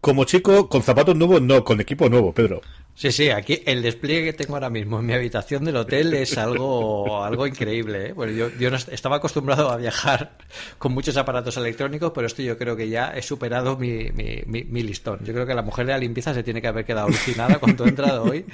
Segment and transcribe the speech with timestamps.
[0.00, 2.60] Como chico, con zapatos nuevos, no, con equipo nuevo, Pedro.
[2.96, 6.38] Sí, sí, aquí el despliegue que tengo ahora mismo en mi habitación del hotel es
[6.38, 8.06] algo, algo increíble.
[8.06, 8.12] ¿eh?
[8.14, 10.38] Bueno, yo, yo no estaba acostumbrado a viajar
[10.78, 14.82] con muchos aparatos electrónicos, pero esto yo creo que ya he superado mi, mi, mi,
[14.82, 15.18] listón.
[15.24, 17.84] Yo creo que la mujer de la limpieza se tiene que haber quedado alucinada cuando
[17.84, 18.46] he entrado hoy.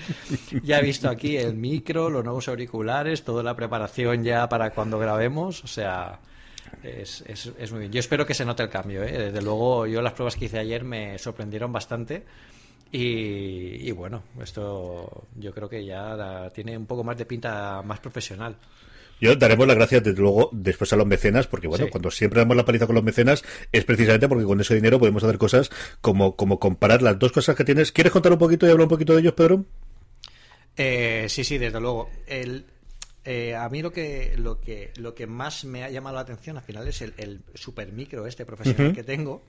[0.64, 4.98] Ya he visto aquí el micro, los nuevos auriculares, toda la preparación ya para cuando
[4.98, 5.62] grabemos.
[5.62, 6.18] O sea,
[6.82, 7.92] es, es, muy bien.
[7.92, 9.02] Yo espero que se note el cambio.
[9.02, 9.12] ¿eh?
[9.12, 12.24] Desde luego, yo las pruebas que hice ayer me sorprendieron bastante.
[12.94, 18.56] Y, bueno, esto yo creo que ya tiene un poco más de pinta más profesional.
[19.18, 22.56] Yo daremos las gracias, desde luego, después a los mecenas, porque bueno, cuando siempre damos
[22.56, 25.70] la paliza con los mecenas es precisamente porque con ese dinero podemos hacer cosas
[26.02, 27.92] como, como comparar las dos cosas que tienes.
[27.92, 29.64] ¿Quieres contar un poquito y hablar un poquito de ellos, Pedro?
[30.76, 32.10] Eh, sí, sí, desde luego.
[32.26, 32.66] El,
[33.24, 36.56] eh, a mí lo que, lo, que, lo que más me ha llamado la atención
[36.56, 39.42] al final es el, super micro este profesional que tengo.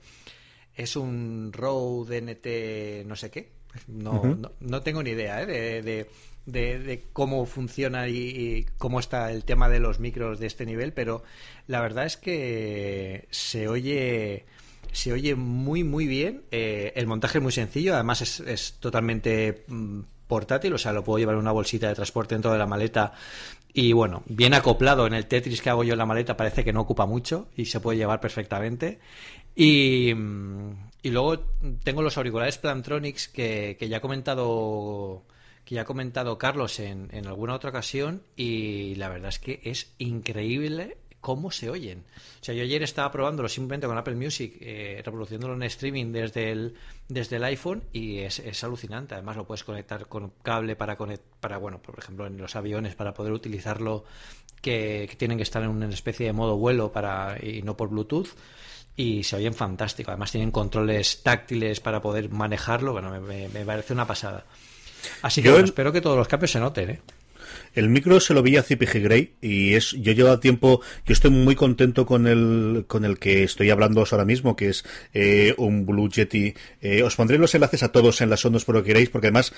[0.74, 3.52] Es un Rode NT no sé qué.
[3.88, 5.82] No, no, tengo ni idea ¿eh?
[5.82, 6.06] de,
[6.46, 11.24] de, cómo funciona y, cómo está el tema de los micros de este nivel, pero
[11.66, 14.44] la verdad es que se oye
[14.92, 16.44] se oye muy muy bien.
[16.52, 21.02] Eh, el montaje es muy sencillo, además es, es totalmente mm, portátil, o sea, lo
[21.02, 23.12] puedo llevar en una bolsita de transporte dentro de la maleta
[23.76, 26.72] y bueno, bien acoplado en el Tetris que hago yo en la maleta, parece que
[26.72, 29.00] no ocupa mucho y se puede llevar perfectamente.
[29.56, 30.10] Y,
[31.02, 31.40] y luego
[31.82, 35.24] tengo los auriculares Plantronics que, que ya ha comentado
[35.64, 39.60] que ya ha comentado Carlos en, en alguna otra ocasión y la verdad es que
[39.64, 42.04] es increíble cómo se oyen.
[42.42, 46.52] O sea, yo ayer estaba probándolo simplemente con Apple Music, eh, reproduciéndolo en streaming desde
[46.52, 46.74] el,
[47.08, 49.14] desde el iPhone y es, es alucinante.
[49.14, 50.98] Además, lo puedes conectar con cable para,
[51.40, 54.04] para, bueno, por ejemplo, en los aviones para poder utilizarlo,
[54.60, 58.28] que, tienen que estar en una especie de modo vuelo para y no por Bluetooth.
[58.94, 60.10] Y se oyen fantástico.
[60.10, 62.92] Además, tienen controles táctiles para poder manejarlo.
[62.92, 64.44] Bueno, me, parece una pasada.
[65.22, 67.00] Así que espero que todos los cambios se noten, ¿eh?
[67.74, 71.30] El micro se lo vi a CPG Grey y es, yo llevo tiempo, yo estoy
[71.30, 75.84] muy contento con el, con el que estoy hablando ahora mismo, que es eh, un
[75.84, 76.54] Blue Yeti.
[76.80, 79.26] Eh, os pondré los enlaces a todos en las ondas por lo que queréis, porque
[79.26, 79.52] además,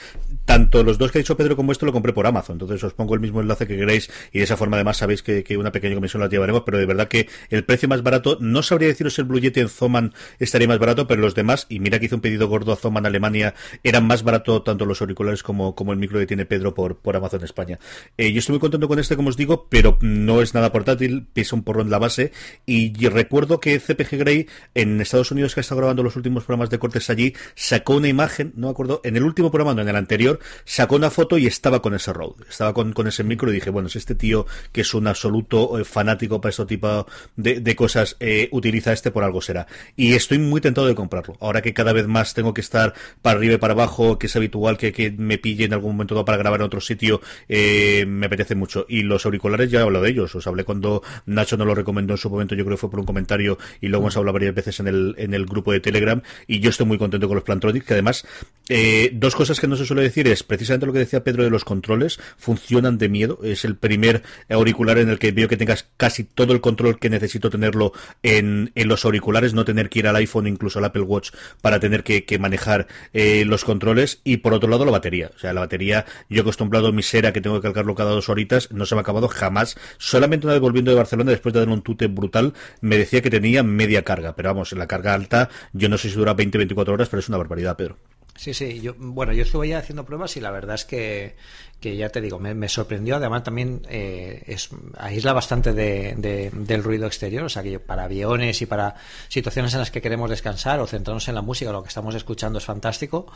[0.46, 2.54] tanto los dos que ha dicho Pedro como esto lo compré por Amazon.
[2.54, 5.44] Entonces os pongo el mismo enlace que queréis y de esa forma además sabéis que,
[5.44, 8.62] que una pequeña comisión la llevaremos, pero de verdad que el precio más barato, no
[8.62, 11.98] sabría deciros el Blue Yeti en Zoman estaría más barato, pero los demás, y mira
[11.98, 15.74] que hice un pedido gordo a Zoman Alemania, eran más barato tanto los auriculares como,
[15.74, 17.78] como el micro que tiene Pedro por, por Amazon España.
[18.18, 21.26] Eh, yo estoy muy contento con este, como os digo, pero no es nada portátil,
[21.32, 22.32] pisa un porro en la base.
[22.64, 26.70] Y recuerdo que CPG Grey en Estados Unidos, que ha estado grabando los últimos programas
[26.70, 29.88] de cortes allí, sacó una imagen, no me acuerdo, en el último programa, no en
[29.88, 33.50] el anterior, sacó una foto y estaba con ese Rode, estaba con, con ese micro
[33.50, 37.06] y dije, bueno, si este tío que es un absoluto eh, fanático para este tipo
[37.36, 39.66] de, cosas eh, utiliza este, por algo será.
[39.96, 41.36] Y estoy muy tentado de comprarlo.
[41.40, 44.36] Ahora que cada vez más tengo que estar para arriba y para abajo, que es
[44.36, 48.26] habitual que, que me pille en algún momento para grabar en otro sitio, eh, me
[48.26, 48.84] apetece mucho.
[48.88, 50.34] Y los auriculares ya he hablado de ellos.
[50.34, 53.00] Os hablé cuando Nacho nos lo recomendó en su momento, yo creo que fue por
[53.00, 56.20] un comentario y luego hemos hablado varias veces en el, en el grupo de Telegram.
[56.46, 58.26] Y yo estoy muy contento con los Plantronics, que además,
[58.68, 61.50] eh, dos cosas que no se suele decir es precisamente lo que decía Pedro de
[61.50, 63.38] los controles, funcionan de miedo.
[63.42, 67.10] Es el primer auricular en el que veo que tengas casi todo el control que
[67.10, 67.92] necesito tenerlo
[68.22, 71.30] en, en los auriculares, no tener que ir al iPhone, incluso al Apple Watch,
[71.60, 74.20] para tener que, que manejar eh, los controles.
[74.24, 75.30] Y por otro lado, la batería.
[75.34, 78.70] O sea, la batería, yo he acostumbrado mi Sera que tengo que cada dos horitas,
[78.72, 79.76] no se me ha acabado jamás.
[79.98, 83.30] Solamente una vez volviendo de Barcelona, después de dar un tute brutal, me decía que
[83.30, 84.34] tenía media carga.
[84.34, 87.28] Pero vamos, en la carga alta, yo no sé si dura 20-24 horas, pero es
[87.28, 87.96] una barbaridad, Pedro.
[88.36, 91.36] Sí, sí, yo, bueno, yo estuve ya haciendo pruebas y la verdad es que,
[91.80, 93.16] que ya te digo, me, sorprendió.
[93.16, 94.68] Además, también eh, es,
[94.98, 98.94] aísla bastante de, del ruido exterior, o sea que para aviones y para
[99.28, 102.58] situaciones en las que queremos descansar o centrarnos en la música, lo que estamos escuchando
[102.58, 103.26] es fantástico.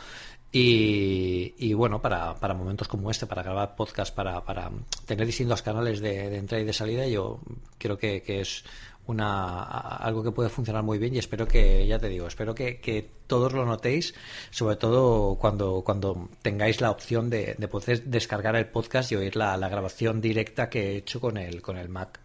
[0.53, 4.71] Y, y bueno, para, para momentos como este, para grabar podcast, para, para
[5.07, 7.41] tener distintos canales de, de entrada y de salida, yo
[7.79, 8.65] creo que, que es
[9.11, 9.63] una,
[9.97, 13.53] algo que puede funcionar muy bien y espero que, ya te digo, espero que, todos
[13.53, 14.15] lo notéis,
[14.51, 19.57] sobre todo cuando, cuando tengáis la opción de, poder descargar el podcast y oír la,
[19.57, 22.19] la, grabación directa que he hecho con el, con el Mac.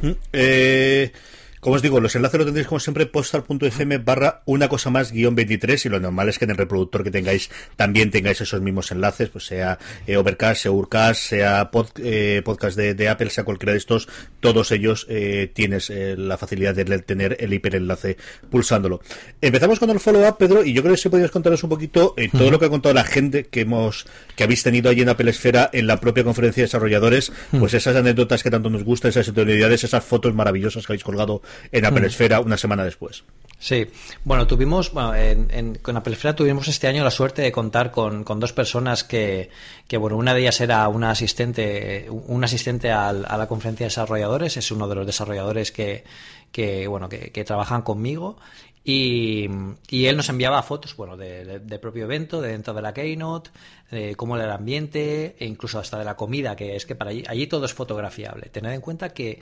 [0.00, 1.12] Mm, eh,
[1.60, 5.34] como os digo, los enlaces los tendréis como siempre postal.fm barra una cosa más guion
[5.34, 8.90] 23 y lo normal es que en el reproductor que tengáis también tengáis esos mismos
[8.92, 11.70] enlaces, pues sea eh, Overcast, sea Urcast, sea
[12.02, 14.08] eh, podcast de, Apple, sea cualquiera de estos,
[14.40, 18.16] todos ellos eh, tienes la facilidad de tener el hiperenlace
[18.50, 19.00] pulsándolo.
[19.40, 22.50] Empezamos con el follow-up, Pedro, y yo creo que si podrías contaros un poquito todo
[22.50, 24.06] lo que ha contado la gente que hemos
[24.36, 27.96] que habéis tenido allí en Apple Esfera en la propia conferencia de desarrolladores, pues esas
[27.96, 31.42] anécdotas que tanto nos gustan, esas unidades, esas fotos maravillosas que habéis colgado
[31.72, 32.06] en Apple mm.
[32.06, 33.24] Esfera una semana después.
[33.60, 33.88] Sí,
[34.22, 38.24] bueno, tuvimos, bueno, en, con Apple Esfera tuvimos este año la suerte de contar con,
[38.24, 39.50] dos personas que,
[39.88, 44.56] que, bueno, una de ellas era una asistente, un asistente a la conferencia de desarrolladores,
[44.56, 46.04] es uno de los desarrolladores que,
[46.52, 48.38] que bueno, que, trabajan conmigo
[48.84, 49.48] y,
[49.88, 53.50] y, él nos enviaba fotos, bueno, del de, propio evento, de dentro de la Keynote,
[53.90, 57.10] de cómo era el ambiente, e incluso hasta de la comida, que es que para
[57.10, 58.48] allí, allí todo es fotografiable.
[58.50, 59.40] Tened en cuenta que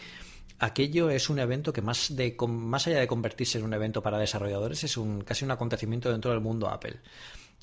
[0.59, 4.19] aquello es un evento que más, de, más allá de convertirse en un evento para
[4.19, 7.01] desarrolladores, es un, casi un acontecimiento dentro del mundo Apple.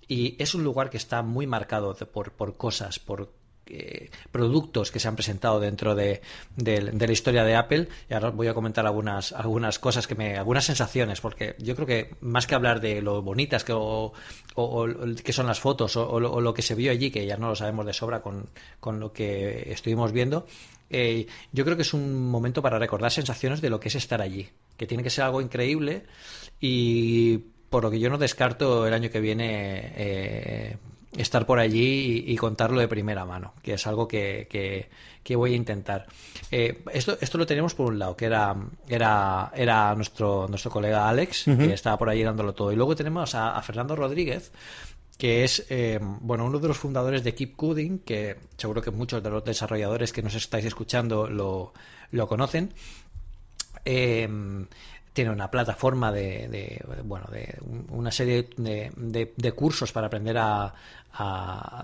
[0.07, 3.31] Y es un lugar que está muy marcado por, por cosas, por
[3.65, 6.21] eh, productos que se han presentado dentro de,
[6.57, 10.65] la historia de Apple y ahora voy a comentar algunas algunas cosas que me algunas
[10.65, 14.11] sensaciones porque yo creo que más que hablar de lo bonitas que o,
[15.23, 17.85] que son las fotos o, lo, que se vio allí que ya no lo sabemos
[17.85, 18.49] de sobra con,
[18.81, 20.45] con lo que estuvimos viendo
[20.93, 24.21] eh, yo creo que es un momento para recordar sensaciones de lo que es estar
[24.21, 24.47] allí,
[24.77, 26.03] que tiene que ser algo increíble
[26.61, 30.77] y por lo que yo no descarto el año que viene eh,
[31.17, 34.87] estar por allí y, contarlo de primera mano, que es algo que,
[35.35, 36.05] voy a intentar.
[36.51, 38.55] Eh, esto, esto lo tenemos por un lado, que era,
[38.87, 42.71] era, era nuestro, nuestro colega Alex, que estaba por allí dándolo todo.
[42.71, 44.51] Y luego tenemos a Fernando Rodríguez,
[45.17, 49.23] que es eh, bueno uno de los fundadores de Keep Coding, que seguro que muchos
[49.23, 51.73] de los desarrolladores que nos estáis escuchando lo,
[52.11, 52.73] lo conocen.
[53.85, 54.27] Eh,
[55.13, 60.73] tiene una plataforma de, bueno de una serie de, cursos para aprender a,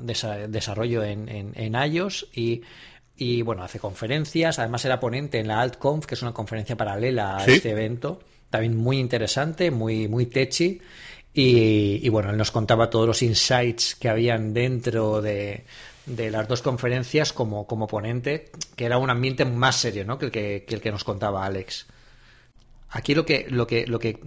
[0.02, 2.64] desarrollo en, en, iOS y
[3.20, 7.38] y bueno, hace conferencias, además era ponente en la AltConf, que es una conferencia paralela
[7.38, 10.80] a este evento, también muy interesante, muy, muy techy.
[11.34, 15.66] Y, bueno, él nos contaba todos los insights que habían dentro de,
[16.06, 20.18] las dos conferencias como, como ponente, que era un ambiente más serio ¿no?
[20.18, 21.86] que, el que, el que nos contaba Alex.
[22.90, 24.20] Aquí lo que, lo que, lo que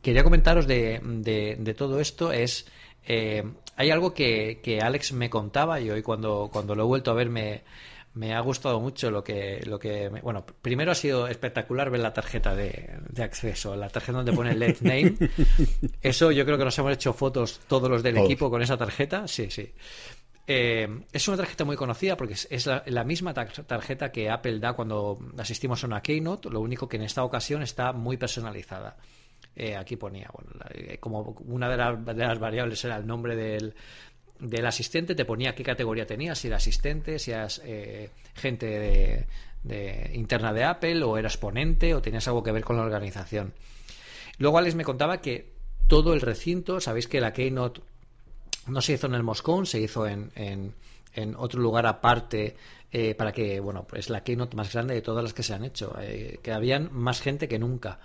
[0.00, 2.66] quería comentaros de, de, todo esto es,
[3.06, 3.44] eh,
[3.76, 7.14] hay algo que, que, Alex me contaba y hoy cuando, cuando lo he vuelto a
[7.14, 7.62] ver me,
[8.16, 12.14] me ha gustado mucho lo que, lo que bueno, primero ha sido espectacular ver la
[12.14, 15.14] tarjeta de, acceso, la tarjeta donde pone Let Name.
[16.02, 19.28] Eso yo creo que nos hemos hecho fotos todos los del equipo con esa tarjeta,
[19.28, 19.70] sí, sí.
[20.46, 25.18] Eh, es una tarjeta muy conocida porque es, la, misma tarjeta que Apple da cuando
[25.36, 28.96] asistimos a una keynote, lo único que en esta ocasión está muy personalizada.
[29.54, 33.74] Eh, aquí ponía, bueno, eh, como una de de las variables era el nombre del,
[34.38, 39.26] del asistente te ponía qué categoría tenías, si era asistente, si eras eh, gente
[39.62, 43.52] de, interna de Apple o eras ponente o tenías algo que ver con la organización.
[44.38, 45.52] Luego Alex me contaba que
[45.88, 47.80] todo el recinto, sabéis que la Keynote
[48.66, 50.30] no se hizo en el Moscone, se hizo en,
[51.16, 52.56] en otro lugar aparte
[52.92, 55.64] eh, para que, bueno, pues la keynote más grande de todas las que se han
[55.64, 57.98] hecho, eh, que habían más gente que nunca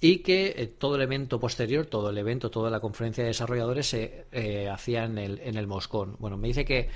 [0.00, 3.86] y que eh, todo el evento posterior, todo el evento, toda la conferencia de desarrolladores
[3.86, 6.14] se hacía en el, en el Moscone.
[6.18, 6.88] Bueno, me dice que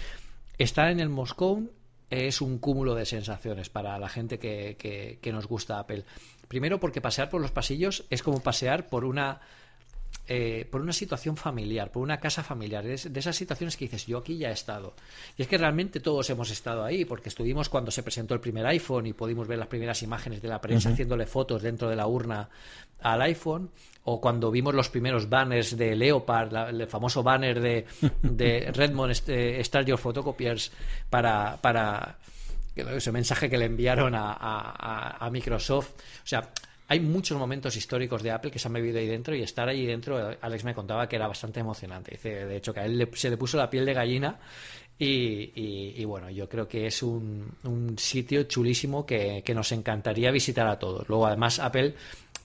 [0.57, 1.69] estar en el Moscone
[2.09, 6.05] es un cúmulo de sensaciones para la gente que, que, que nos gusta Apple.
[6.49, 9.41] Primero porque pasear por los pasillos es como pasear por una
[10.35, 14.17] eh, por una situación familiar, por una casa familiar, de, esas situaciones que dices, yo
[14.17, 14.95] aquí ya he estado.
[15.37, 18.65] Y es que realmente todos hemos estado ahí, porque estuvimos cuando se presentó el primer
[18.65, 22.07] iPhone y pudimos ver las primeras imágenes de la prensa haciéndole fotos dentro de la
[22.07, 22.49] urna
[23.01, 23.73] al iPhone,
[24.05, 27.85] o cuando vimos los primeros banners de Leopard, el famoso banner de,
[28.23, 30.73] de Redmond este, Start Your Photocopiers
[31.11, 32.17] para, para
[32.75, 35.91] ese mensaje que le enviaron a, a Microsoft.
[35.91, 36.51] O sea,
[36.89, 39.87] hay muchos momentos históricos de Apple que se han vivido ahí dentro y estar ahí
[39.87, 42.13] dentro, Alex me contaba que era bastante emocionante.
[42.13, 44.39] Dice, de hecho, que a él se le puso la piel de gallina
[44.99, 51.09] y, bueno, yo creo que es un, sitio chulísimo que, nos encantaría visitar a todos.
[51.09, 51.95] Luego, además, Apple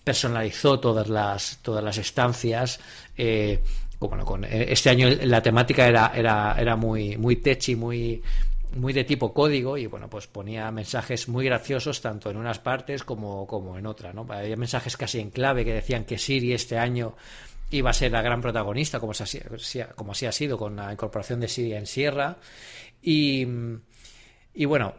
[0.03, 2.79] personalizó todas las, todas las estancias.
[3.15, 3.60] Eh,
[4.00, 8.24] bueno, con, eh, este año la temática era, era, era muy, muy techy, muy,
[8.78, 13.04] muy de tipo código y bueno, pues ponía mensajes muy graciosos tanto en unas partes
[13.04, 14.26] como, como en otras, ¿no?
[14.30, 17.16] Había mensajes casi en clave que decían que Siri este año
[17.72, 19.40] iba a ser la gran protagonista, como, así,
[19.96, 22.38] como así ha sido con la incorporación de Siri en Sierra.
[23.02, 23.46] Y,
[24.54, 24.96] y bueno,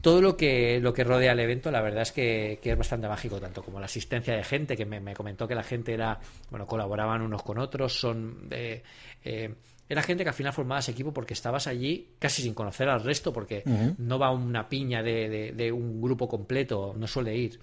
[0.00, 3.40] todo lo que, lo que rodea el evento, la verdad es que, es bastante mágico,
[3.40, 7.22] tanto como la asistencia de gente, que me, comentó que la gente era, bueno, colaboraban
[7.22, 8.48] unos con otros, son...
[8.50, 8.82] Eh,
[9.24, 9.54] eh,
[9.88, 13.32] era gente que al final formabas equipo porque estabas allí casi sin conocer al resto,
[13.32, 13.62] porque
[13.98, 17.60] no va una piña de, de, un grupo completo, no suele ir.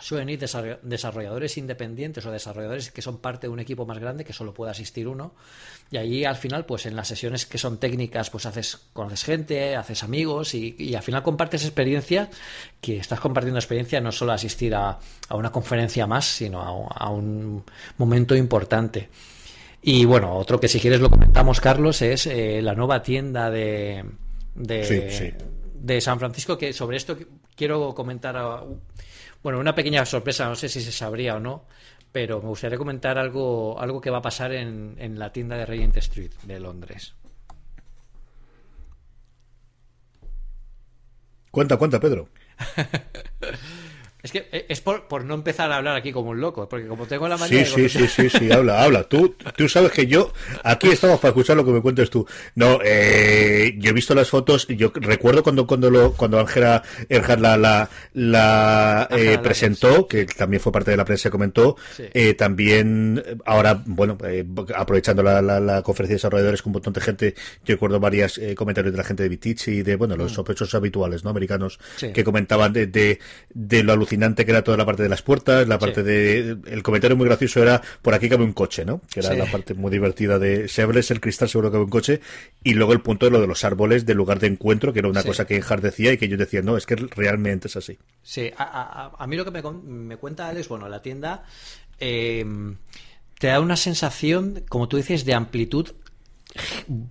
[0.00, 0.38] Suelen ir
[0.82, 4.70] desarrolladores independientes o desarrolladores que son parte de un equipo más grande que solo puede
[4.70, 5.34] asistir uno.
[5.90, 9.74] Y allí al final, pues en las sesiones que son técnicas, pues haces, conoces gente,
[9.74, 12.28] haces amigos y, al final compartes experiencia,
[12.80, 14.98] que estás compartiendo experiencia no solo asistir a,
[15.30, 17.64] una conferencia más, sino a un
[17.96, 19.08] momento importante.
[19.80, 24.04] Y bueno, otro que si quieres lo comentamos, Carlos, es eh, la nueva tienda de,
[24.54, 27.16] de, San Francisco, que sobre esto
[27.54, 28.64] quiero comentar,
[29.42, 31.64] bueno, una pequeña sorpresa, no sé si se sabría o no,
[32.10, 35.66] pero me gustaría comentar algo, algo que va a pasar en, en la tienda de
[35.66, 37.14] Regent Street de Londres.
[41.50, 42.28] Cuenta, cuenta, Pedro.
[44.28, 46.86] Es que eh, es por, por, no empezar a hablar aquí como un loco, porque
[46.86, 47.64] como tengo la manía...
[47.64, 49.04] Sí, sí, sí, sí, sí, habla, habla.
[49.04, 52.26] Tú, tú sabes que yo, aquí estamos para escuchar lo que me cuentes tú.
[52.54, 57.40] No, eh, yo he visto las fotos, yo recuerdo cuando cuando lo, cuando Ángela Erhard
[57.40, 63.24] la, la, la eh, presentó, que también fue parte de la prensa, comentó, eh, también,
[63.46, 64.44] ahora, bueno, eh,
[64.76, 68.54] aprovechando la, la, conferencia de desarrolladores con un montón de gente, yo recuerdo varios eh,
[68.54, 70.34] comentarios de la gente de Bitich y de, bueno, los mm.
[70.34, 71.30] sospechosos habituales, ¿no?
[71.30, 73.20] Americanos, que comentaban de, de,
[73.54, 76.56] de lo alucinante que era toda la parte de las puertas, la parte de.
[76.66, 79.00] El comentario muy gracioso era por aquí cabe un coche, ¿no?
[79.10, 80.68] Que era la parte muy divertida de.
[80.68, 82.20] Si abres el cristal, seguro que cabe un coche.
[82.62, 85.08] Y luego el punto de lo de los árboles del lugar de encuentro, que era
[85.08, 87.98] una cosa que Enhard decía y que yo decía, no, es que realmente es así.
[88.22, 91.44] Sí, a, mí lo que me, me, cuenta Alex, bueno, la tienda.
[92.00, 92.44] Eh,
[93.38, 95.90] te da una sensación, como tú dices, de amplitud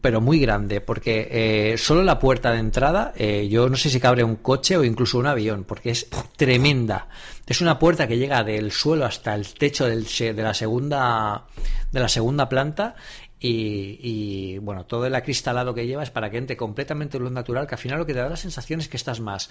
[0.02, 4.00] pero muy grande, porque eh, solo la puerta de entrada, eh, yo no sé si
[4.00, 7.08] cabe un coche o incluso un avión, porque es tremenda.
[7.46, 11.46] Es una puerta que llega del suelo hasta el techo del, de la segunda
[11.92, 12.96] de la segunda planta
[13.40, 17.76] y, bueno, todo el acristalado que lleva es para que entre completamente luz natural, que
[17.76, 19.50] al final lo que te da la sensación es que estás más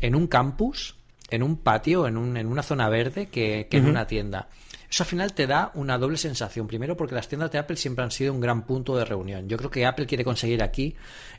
[0.00, 0.96] en un campus,
[1.30, 4.48] en un patio, en, un, en una zona verde que, en una tienda.
[4.94, 6.68] Eso al final te da una doble sensación.
[6.68, 9.48] Primero, porque las tiendas de Apple siempre han sido un gran punto de reunión.
[9.48, 10.94] Yo creo que Apple quiere conseguir aquí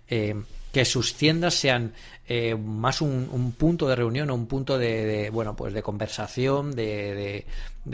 [0.09, 0.35] eh,
[0.74, 1.93] que sus tiendas sean
[2.27, 7.45] eh, más un, punto de reunión o un punto de, bueno pues de conversación, de,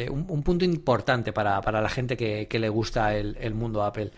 [0.10, 4.10] un, punto importante para, la gente que, le gusta el, mundo Apple.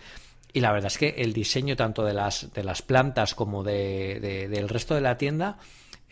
[0.54, 4.70] Y la verdad es que el diseño tanto de las, de las plantas como del
[4.70, 5.58] resto de la tienda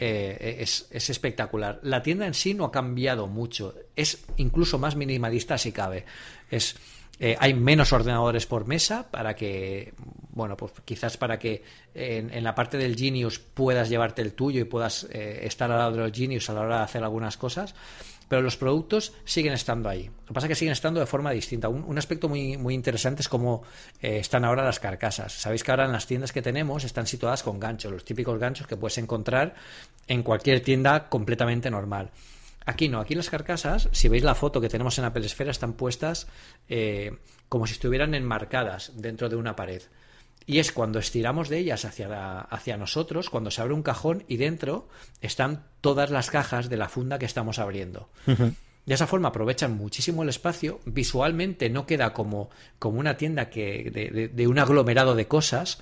[0.04, 1.80] eh, es, espectacular.
[1.84, 6.06] La tienda en sí no ha cambiado mucho, es incluso más minimalista si cabe.
[6.50, 6.76] Es,
[7.20, 9.94] eh, hay menos ordenadores por mesa para que,
[10.32, 14.64] bueno, pues quizás para que en, la parte del Genius puedas llevarte el tuyo y
[14.64, 17.76] puedas eh, estar al lado de los Genius a la hora de hacer algunas cosas
[18.32, 20.06] pero los productos siguen estando ahí.
[20.06, 21.68] Lo que pasa es que siguen estando de forma distinta.
[21.68, 23.62] Un, aspecto muy, muy interesante es cómo
[24.02, 25.34] eh, están ahora las carcasas.
[25.34, 28.68] Sabéis que ahora en las tiendas que tenemos están situadas con ganchos, los típicos ganchos
[28.68, 29.56] que puedes encontrar
[30.08, 32.12] en cualquier tienda completamente normal.
[32.66, 35.74] Aquí no, aquí las carcasas, si veis la foto que tenemos en Apple Esfera, están
[35.74, 36.30] puestas
[36.70, 37.18] eh,
[37.50, 39.82] como si estuvieran enmarcadas dentro de una pared.
[40.46, 44.38] Y es cuando estiramos de ellas hacia, hacia nosotros, cuando se abre un cajón y
[44.38, 44.88] dentro
[45.22, 48.10] están todas las cajas de la funda que estamos abriendo.
[48.86, 54.30] De esa forma aprovechan muchísimo el espacio, visualmente no queda como, como una tienda que,
[54.34, 55.80] de, un aglomerado de cosas.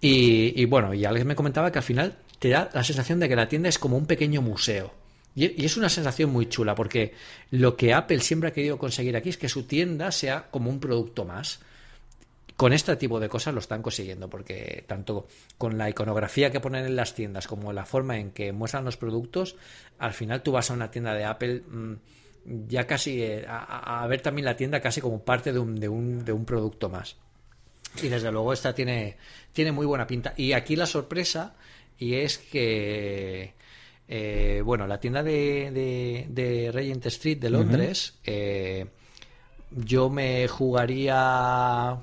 [0.00, 3.36] Y, bueno, y Alex me comentaba que al final te da la sensación de que
[3.36, 4.94] la tienda es como un pequeño museo.
[5.34, 7.14] y, es una sensación muy chula, porque
[7.50, 10.78] lo que Apple siempre ha querido conseguir aquí es que su tienda sea como un
[10.78, 11.60] producto más
[12.60, 15.26] con este tipo de cosas lo están consiguiendo, porque tanto
[15.56, 18.98] con la iconografía que ponen en las tiendas como la forma en que muestran los
[18.98, 19.56] productos,
[19.98, 21.94] al final tú vas a una tienda de Apple mm,
[22.68, 26.22] ya casi eh, a, ver también la tienda casi como parte de un, de un,
[26.22, 27.16] de un producto más.
[28.02, 29.16] Y desde luego esta tiene,
[29.54, 30.34] tiene muy buena pinta.
[30.36, 31.54] Y aquí la sorpresa,
[31.96, 33.54] y es que
[34.06, 38.84] Eh, bueno, la tienda de, de, Regent Street de Londres, eh,
[39.70, 42.02] yo me jugaría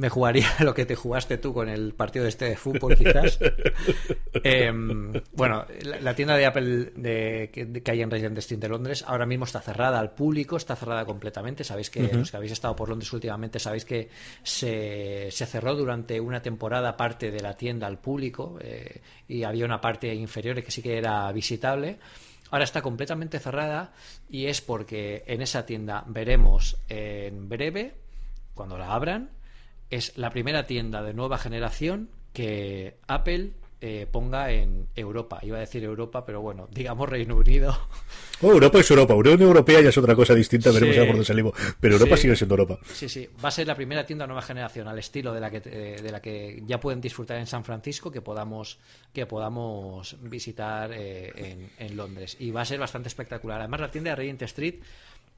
[0.00, 3.38] me jugaría lo que te jugaste tú con el partido de este de fútbol, quizás.
[4.42, 5.66] Em, bueno,
[6.00, 9.60] la, tienda de Apple de, que, hay en Regent Street de Londres ahora mismo está
[9.60, 11.64] cerrada al público, está cerrada completamente.
[11.64, 14.08] Sabéis que los que habéis estado por Londres últimamente sabéis que
[14.42, 19.66] se, se cerró durante una temporada parte de la tienda al público eh, y había
[19.66, 21.98] una parte inferior que sí que era visitable.
[22.50, 23.92] Ahora está completamente cerrada
[24.30, 27.94] y es porque en esa tienda veremos en breve,
[28.54, 29.30] cuando la abran,
[29.90, 35.40] es la primera tienda de nueva generación que Apple eh, ponga en Europa.
[35.42, 37.76] Iba a decir Europa, pero bueno, digamos Reino Unido.
[38.42, 39.14] Oh, Europa es Europa.
[39.14, 41.54] Unión Europea ya es otra cosa distinta, veremos a por dónde salimos.
[41.80, 42.78] Pero Europa sigue siendo Europa.
[42.92, 43.28] Sí, sí.
[43.42, 46.00] Va a ser la primera tienda de nueva generación, al estilo de la que, eh,
[46.02, 48.78] de la que ya pueden disfrutar en San Francisco, que podamos,
[49.12, 52.36] que podamos visitar eh, en, en Londres.
[52.38, 53.60] Y va a ser bastante espectacular.
[53.60, 54.74] Además, la tienda de Regent Street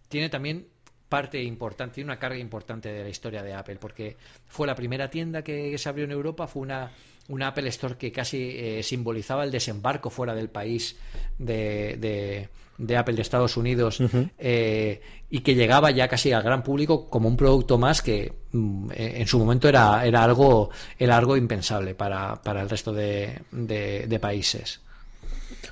[0.08, 0.66] tiene también
[1.12, 4.16] parte importante, y una carga importante de la historia de Apple, porque
[4.46, 6.90] fue la primera tienda que, se abrió en Europa, fue una,
[7.28, 10.96] una Apple Store que casi eh, simbolizaba el desembarco fuera del país
[11.38, 14.02] de, de, Apple de Estados Unidos
[14.38, 18.92] eh, y que llegaba ya casi al gran público como un producto más que mm,
[18.94, 24.18] en su momento era, era, algo, era algo impensable para, para el resto de, de
[24.18, 24.80] países.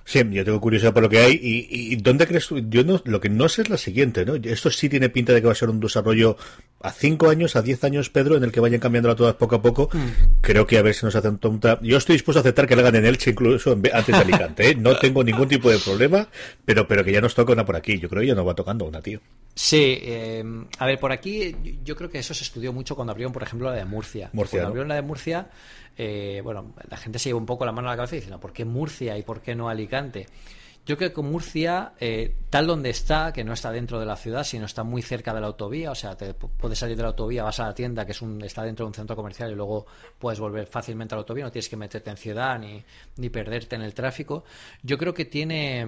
[0.04, 1.33] Sí, yo tengo curiosidad por lo que hay.
[1.40, 2.59] ¿Y, y dónde crees tú?
[2.59, 4.35] Yo no, lo que no sé es la siguiente, ¿no?
[4.35, 6.37] Esto sí tiene pinta de que va a ser un desarrollo
[6.80, 9.62] a 5 años, a 10 años, Pedro, en el que vayan cambiando todas poco a
[9.62, 9.90] poco.
[9.92, 10.40] Mm.
[10.40, 11.78] Creo que a ver si nos hacen tonta.
[11.83, 14.75] Yo estoy dispuesto a aceptar que le hagan en Elche incluso antes de Alicante, ¿eh?
[14.75, 16.26] No tengo ningún tipo de problema,
[16.64, 17.99] pero, pero que ya nos toca una por aquí.
[17.99, 19.21] Yo creo que ya nos va tocando una, tío.
[19.54, 20.45] Sí, eh,
[20.78, 21.54] a ver, por aquí
[21.85, 24.30] yo creo que eso se estudió mucho cuando abrieron, por ejemplo, la de Murcia.
[24.33, 25.50] Murcia cuando abrieron la de Murcia,
[26.02, 28.54] eh, bueno, la gente se lleva un poco la mano a la cabeza diciendo, ¿por
[28.54, 30.26] qué Murcia y por qué no Alicante?
[30.87, 34.42] Yo creo que Murcia, eh, tal donde está, que no está dentro de la ciudad,
[34.45, 37.42] sino está muy cerca de la autovía, o sea, te puedes salir de la autovía,
[37.42, 39.85] vas a la tienda, que es un, está dentro de un centro comercial, y luego
[40.19, 42.83] puedes volver fácilmente a la autovía, no tienes que meterte en ciudad ni,
[43.19, 44.45] ni perderte en el tráfico.
[44.83, 45.87] Yo creo que tiene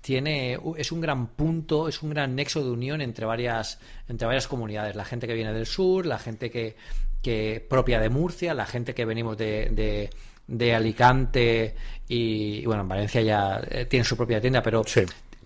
[0.00, 3.78] tiene es un gran punto, es un gran nexo de unión entre varias
[4.08, 6.76] entre varias comunidades, la gente que viene del sur, la gente que,
[7.24, 10.10] que propia de Murcia, la gente que venimos de,
[10.46, 11.74] de, Alicante
[12.06, 14.84] y, bueno, en Valencia ya eh, tiene su propia tienda, pero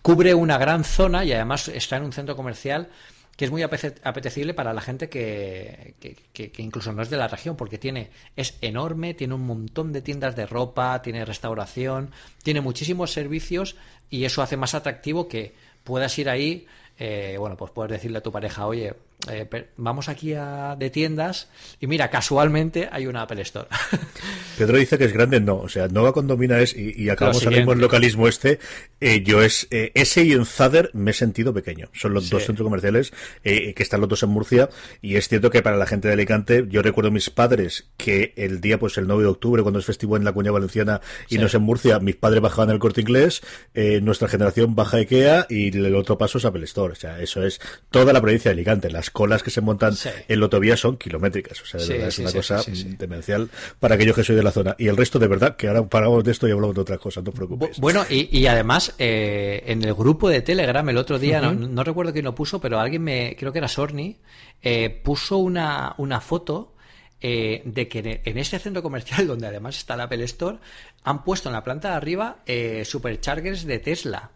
[0.03, 2.88] cubre una gran zona y además está en un centro comercial
[3.37, 5.94] que es muy apetecible para la gente que,
[6.33, 10.03] que, incluso no es de la región, porque tiene es enorme, tiene un montón de
[10.03, 12.11] tiendas de ropa, tiene restauración,
[12.42, 13.76] tiene muchísimos servicios
[14.11, 16.66] y eso hace más atractivo que puedas ir ahí
[16.98, 18.92] eh, bueno, pues puedes decirle a tu pareja, oye,
[19.31, 21.48] eh, vamos aquí a, de tiendas
[21.81, 23.68] y mira, casualmente hay una Apple Store.
[24.59, 27.74] Pedro dice que es grande, no, o sea, Nova Condomina es, y, acabamos ahora mismo
[27.74, 28.59] localismo este,
[29.00, 32.64] eh, yo es, ese y en Zader me he sentido pequeño, son los dos centros
[32.64, 34.68] comerciales que están los dos en Murcia
[35.00, 38.33] y es cierto que para la gente de Alicante, yo recuerdo a mis padres que
[38.37, 41.38] el día, pues el 9 de octubre, cuando es festivo en la Cuña Valenciana y
[41.38, 43.42] no es en Murcia, mis padres bajaban el corte inglés,
[43.74, 46.92] nuestra generación baja IKEA y el otro paso es Apple Store.
[46.92, 48.90] O sea, eso es toda la provincia de Alicante.
[48.90, 49.94] Las colas que se montan
[50.29, 51.61] en Lotovía son kilométricas.
[51.62, 52.62] O sea, es una cosa
[52.99, 54.75] demencial para aquellos que soy de la zona.
[54.79, 57.25] Y el resto, de verdad, que ahora paramos de esto y hablamos de otras cosas,
[57.25, 57.79] no te preocupes.
[57.79, 62.25] Bueno, y, además, eh, en el grupo de Telegram el otro día, no, recuerdo quién
[62.25, 64.16] lo puso, pero alguien me, creo que era Sorni,
[64.62, 66.75] eh, puso una, una foto.
[67.21, 70.59] Eh, de que en ese centro comercial donde además está la Apple Store
[71.03, 72.37] han puesto en la planta de arriba
[72.85, 74.31] superchargers de Tesla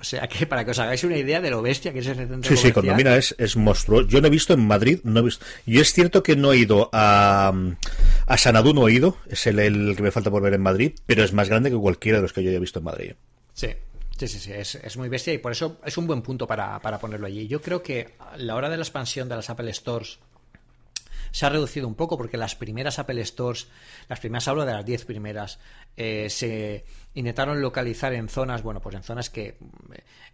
[0.00, 2.26] o sea que para que os hagáis una idea de lo bestia que es ese
[2.26, 4.08] centro Sí, sí, Condomina es, es monstruoso.
[4.08, 5.44] Yo no he visto en Madrid, no he visto.
[5.66, 7.52] Y es cierto que no he ido a,
[8.26, 10.92] a Sanadú, no he ido, es el, el, que me falta por ver en Madrid,
[11.06, 13.12] pero es más grande que cualquiera de los que yo haya visto en Madrid.
[13.52, 13.68] Sí.
[14.16, 16.78] Sí, sí, sí, es, es, muy bestia y por eso es un buen punto para,
[16.78, 17.48] para ponerlo allí.
[17.48, 20.20] Yo creo que la hora de la expansión de las Apple Stores
[21.34, 23.66] se ha reducido un poco porque las primeras Apple Stores,
[24.08, 25.58] las primeras, hablo de las 10 primeras,
[25.96, 29.56] eh, se intentaron localizar en zonas, bueno, pues en zonas que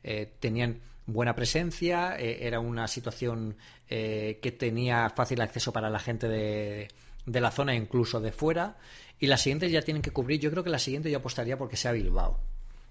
[0.05, 3.57] eh, tenían buena presencia, eh, era una situación
[3.89, 6.89] que tenía fácil acceso para la gente de,
[7.27, 8.77] de la zona, incluso de fuera,
[9.19, 11.77] y las siguientes ya tienen que cubrir, yo creo que la siguiente yo apostaría porque
[11.77, 12.39] sea Bilbao.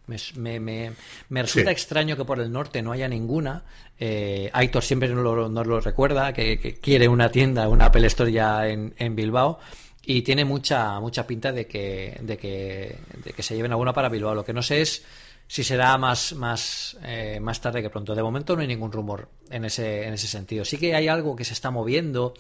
[0.10, 0.92] Me, me,
[1.30, 3.64] me, resulta extraño que por el norte no haya ninguna.
[4.00, 8.68] Eh, Aitor siempre nos lo, lo recuerda, que, quiere una tienda, una Apple Store ya
[8.68, 9.60] en, en, Bilbao.
[10.04, 14.10] Y tiene mucha mucha pinta de que, de que, de que se lleven alguna para
[14.10, 14.34] Bilbao.
[14.34, 15.06] Lo que no sé es
[15.50, 18.14] si será más, más, eh, más tarde que pronto.
[18.14, 20.64] De momento no hay ningún rumor en ese, en ese sentido.
[20.64, 22.36] Sí que hay algo que se está moviendo.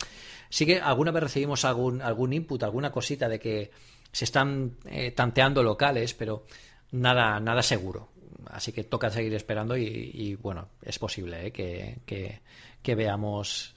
[0.49, 3.71] Sí que alguna vez recibimos algún, algún input, alguna cosita de que
[4.11, 6.45] se están eh, tanteando locales, pero
[6.91, 8.09] nada, nada seguro.
[8.47, 11.51] Así que toca seguir esperando y, bueno, es posible ¿eh?
[11.51, 12.41] que,
[12.81, 13.75] que veamos,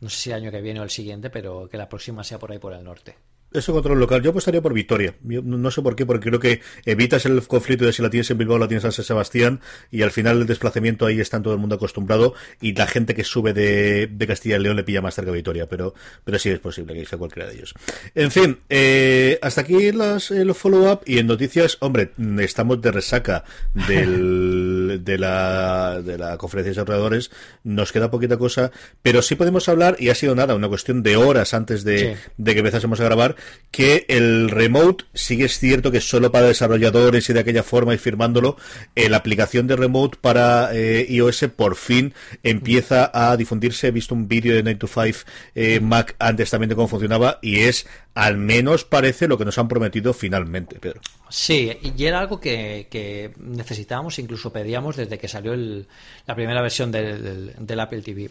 [0.00, 2.38] no sé si el año que viene o el siguiente, pero que la próxima sea
[2.38, 3.16] por ahí por el norte.
[3.52, 4.22] Eso control local.
[4.22, 5.14] Yo apostaría por Victoria.
[5.22, 8.38] no sé por qué, porque creo que evitas el conflicto de si la tienes en
[8.38, 11.54] Bilbao o la tienes en San Sebastián y al final el desplazamiento ahí está todo
[11.54, 15.14] el mundo acostumbrado y la gente que sube de, Castilla y León le pilla más
[15.14, 17.74] cerca a Victoria, pero, pero sí es posible que sea cualquiera de ellos.
[18.14, 23.44] En fin, eh, hasta aquí las, el follow-up y en noticias, hombre, estamos de resaca
[23.88, 23.88] del,
[24.96, 27.30] de, la, de la conferencia de desarrolladores.
[27.64, 28.70] Nos queda poquita cosa,
[29.02, 32.52] pero sí podemos hablar, y ha sido nada, una cuestión de horas antes de, de
[32.52, 33.36] que empezásemos a grabar,
[33.70, 37.98] que el remote sigue es cierto que solo para desarrolladores y de aquella forma y
[37.98, 38.56] firmándolo,
[38.94, 43.88] eh, la aplicación de remote para eh, iOS por fin empieza a difundirse.
[43.88, 45.18] He visto un vídeo de 9 to 5
[45.54, 49.58] eh, Mac antes también de cómo funcionaba y es al menos parece lo que nos
[49.58, 51.00] han prometido finalmente, Pedro.
[51.28, 57.80] Sí, y era algo que, necesitábamos, incluso pedíamos desde que salió la primera versión del,
[57.80, 58.30] Apple TV.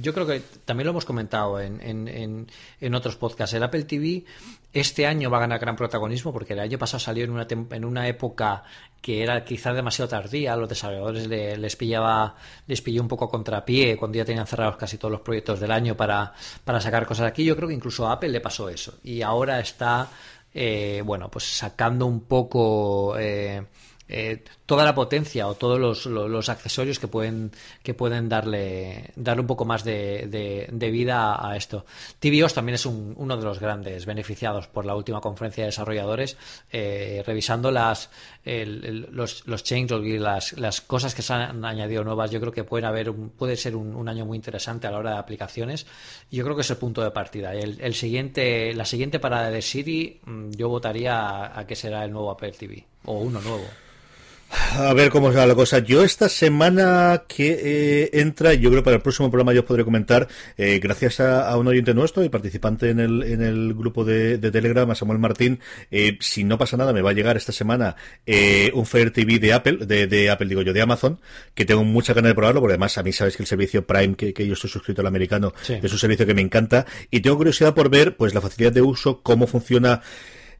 [0.00, 2.48] Yo, creo que también lo hemos comentado en,
[2.80, 3.54] en, otros podcasts.
[3.54, 4.24] El Apple TV
[4.72, 7.84] este año va a ganar gran protagonismo porque el año pasado salió en una, en
[7.84, 8.64] una época
[9.00, 12.36] que era quizás demasiado tardía, a los desarrolladores les pillaba,
[12.68, 15.96] les pilló un poco contrapié cuando ya tenían cerrados casi todos los proyectos del año
[15.96, 16.32] para,
[16.64, 17.44] para sacar cosas aquí.
[17.44, 18.94] Yo creo que incluso a Apple le pasó eso.
[19.02, 20.08] Y ahora está
[20.54, 23.64] eh, bueno, pues sacando un poco eh,
[24.14, 27.50] eh, toda la potencia o todos los, accesorios que pueden,
[27.82, 31.86] que pueden darle, darle un poco más de, vida a esto.
[32.20, 36.36] TVOS también es uno de los grandes beneficiados por la última conferencia de desarrolladores,
[36.70, 38.10] eh, revisando las,
[38.44, 42.30] los, los changes y las, las cosas que se han añadido nuevas.
[42.30, 45.18] Yo creo que pueden haber puede ser un, año muy interesante a la hora de
[45.18, 45.86] aplicaciones.
[46.30, 47.54] Yo creo que es el punto de partida.
[47.54, 52.30] El, siguiente, la siguiente parada de Siri, mm, yo votaría a que será el nuevo
[52.30, 53.81] Apple TV o uno nuevo.
[54.52, 55.78] A ver cómo va la cosa.
[55.78, 59.66] Yo esta semana que eh, entra, yo creo que para el próximo programa yo os
[59.66, 64.04] podré comentar, eh, gracias a, un oyente nuestro y participante en el, en el grupo
[64.04, 65.60] de, Telegram, a Samuel Martín,
[65.90, 67.96] eh, si no pasa nada, me va a llegar esta semana
[68.74, 71.18] un Fire TV de Apple, de, Apple digo yo, de Amazon,
[71.54, 74.14] que tengo mucha ganas de probarlo, porque además a mí sabes que el servicio Prime,
[74.16, 77.74] que, yo estoy suscrito al americano, es un servicio que me encanta, y tengo curiosidad
[77.74, 80.02] por ver pues la facilidad de uso, cómo funciona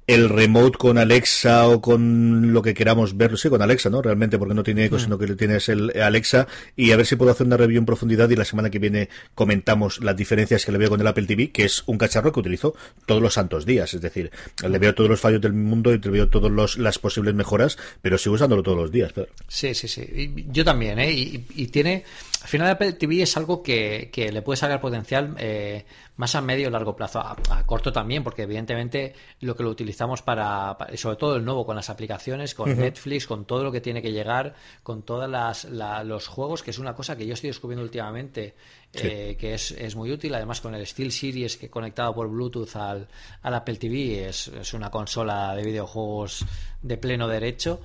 [0.07, 4.03] el remote con Alexa o con lo que queramos verlo, sí, con Alexa, ¿no?
[4.03, 5.01] Realmente, porque no tiene eco, mm.
[5.01, 8.29] sino que tienes el Alexa, y a ver si puedo hacer una review en profundidad
[8.31, 11.51] y la semana que viene comentamos las diferencias que le veo con el Apple TV,
[11.51, 12.75] que es un cacharro que utilizo
[13.07, 14.31] todos los santos días, es decir,
[14.69, 18.19] le veo todos los fallos del mundo y le veo todas las posibles mejoras, pero
[18.19, 19.13] sigo usándolo todos los días.
[19.49, 20.47] Sí, sí, sí.
[20.51, 21.13] yo también, ¿eh?
[21.13, 22.05] Y, tiene,
[22.43, 25.85] al final Apple TV es algo que, que le puede sacar potencial eh,
[26.17, 30.23] más a medio y largo plazo, a, corto también, porque evidentemente lo que lo utilizamos
[30.23, 34.03] para, sobre todo el nuevo, con las aplicaciones, con Netflix, con todo lo que tiene
[34.03, 35.31] que llegar, con todos
[36.05, 38.55] los juegos, que es una cosa que yo estoy descubriendo últimamente,
[38.93, 40.35] eh, que es, es, muy útil.
[40.35, 43.09] Además, con el Steel Series que conectado por Bluetooth al,
[43.43, 46.45] al Apple TV, es, es una consola de videojuegos
[46.83, 47.81] de pleno derecho.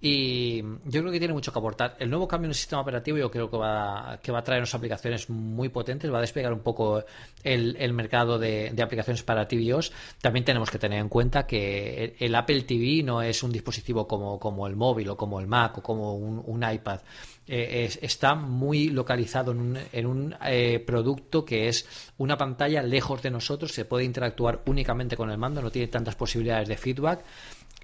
[0.00, 1.96] Y yo creo que tiene mucho que aportar.
[1.98, 4.60] El nuevo cambio en el sistema operativo yo creo que va, que va a traer
[4.60, 7.02] unas aplicaciones muy potentes, va a despegar un poco
[7.42, 9.90] el, el mercado de, de, aplicaciones para TVOs.
[10.20, 14.38] También tenemos que tener en cuenta que el, Apple TV no es un dispositivo como,
[14.38, 17.00] como el móvil o como el Mac o como un, un iPad.
[17.50, 23.22] Eh, está muy localizado en un, en un eh, producto que es una pantalla lejos
[23.22, 27.24] de nosotros, se puede interactuar únicamente con el mando, no tiene tantas posibilidades de feedback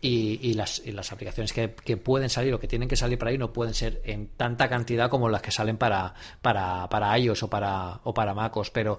[0.06, 3.54] y, las, las, aplicaciones que, pueden salir o que tienen que salir para ahí no
[3.54, 8.00] pueden ser en tanta cantidad como las que salen para, para, para iOS o para,
[8.04, 8.98] o para MacOS, pero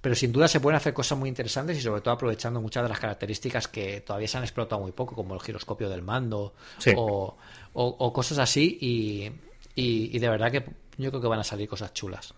[0.00, 2.88] pero sin duda se pueden hacer cosas muy interesantes y sobre todo aprovechando muchas de
[2.88, 6.54] las características que todavía se han explotado muy poco, como el giroscopio del mando
[6.94, 7.36] o,
[7.72, 8.78] o, cosas así.
[8.80, 9.32] Y,
[9.74, 10.64] y, de verdad que
[10.98, 12.32] yo creo que van a salir cosas chulas.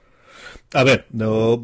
[0.73, 1.61] A ver, no,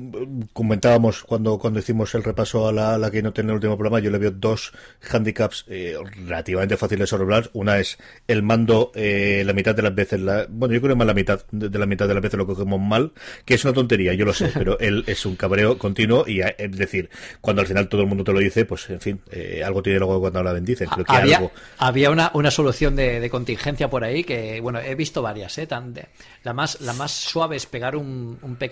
[0.53, 4.01] comentábamos cuando, cuando hicimos el repaso a la, la que no tiene el último programa,
[4.01, 4.73] yo le veo dos
[5.09, 7.51] handicaps eh, relativamente fáciles de resolver.
[7.53, 10.99] Una es el mando eh, la mitad de las veces, la, bueno, yo creo que
[10.99, 13.13] más la mitad de, la mitad de las veces lo cogemos mal,
[13.45, 16.57] que es una tontería, yo lo sé, pero él es un cabreo continuo y eh,
[16.59, 17.09] es decir,
[17.41, 19.21] cuando al final todo el mundo te lo dice, pues en fin,
[19.65, 20.89] algo tiene luego cuando la bendicen.
[20.89, 25.23] Creo que había, había una, una solución de, contingencia por ahí que, bueno, he visto
[25.23, 25.67] varias, ¿eh?
[25.67, 25.95] Tan
[26.43, 28.66] la, más, la más suave es pegar un, un pequeño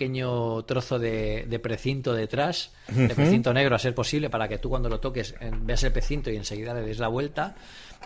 [0.67, 5.01] trozo de, precinto detrás, de precinto negro a ser posible, para que tú cuando lo
[5.01, 7.55] toques veas el precinto y enseguida le des la vuelta.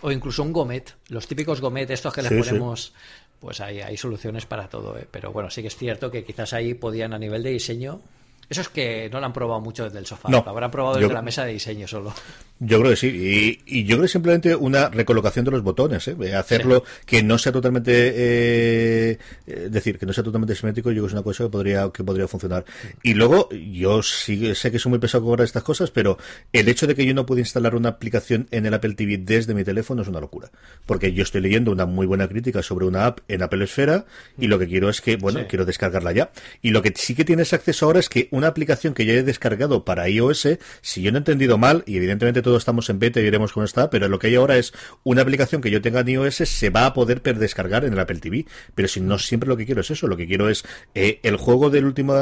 [0.03, 2.93] O incluso un gomet, los típicos gomet, estos que le ponemos,
[3.41, 4.97] pues hay, hay soluciones para todo.
[4.97, 5.09] ¿eh?
[5.11, 8.01] Pero bueno, sí que es cierto que quizás ahí podían a nivel de diseño
[8.49, 11.13] eso es que no lo han probado mucho desde el sofá, lo habrán probado desde
[11.13, 12.15] la mesa de diseño solo.
[12.61, 13.61] Yo creo que sí.
[13.67, 16.35] Y, yo creo que simplemente una recolocación de los botones, ¿eh?
[16.35, 21.05] hacerlo que no sea totalmente, eh, eh, decir, que no sea totalmente simétrico, yo creo
[21.05, 22.65] que es una cosa que podría, que podría funcionar.
[23.03, 26.19] Y luego, yo sí, sé que soy muy pesado con estas cosas, pero
[26.53, 29.55] el hecho de que yo no pueda instalar una aplicación en el Apple TV desde
[29.55, 30.51] mi teléfono es una locura.
[30.85, 34.49] Porque yo estoy leyendo una muy buena crítica sobre una app en Apple Esfera y
[34.49, 36.33] lo que quiero es que, bueno, quiero descargarla ya.
[36.61, 39.23] Y lo que sí que tienes acceso ahora es que una aplicación que ya he
[39.23, 40.49] descargado para iOS,
[40.81, 43.65] si yo no he entendido mal, y evidentemente todos estamos en beta y veremos cómo
[43.65, 44.73] está, pero lo que hay ahora es
[45.05, 48.21] una aplicación que yo tenga en iOS se va a poder descargar en el Apple
[48.21, 48.47] TV.
[48.75, 51.37] Pero si no siempre lo que quiero es eso, lo que quiero es eh, el
[51.37, 52.15] juego del último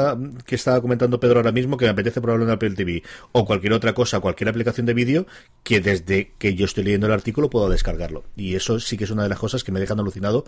[0.45, 3.71] que estaba comentando Pedro ahora mismo, que me apetece probarlo en Apple TV, o cualquier
[3.71, 5.27] otra cosa, cualquier aplicación de vídeo,
[5.63, 8.25] que desde que yo estoy leyendo el artículo puedo descargarlo.
[8.35, 10.43] Y eso sí que es una de las cosas que me dejan alucinado,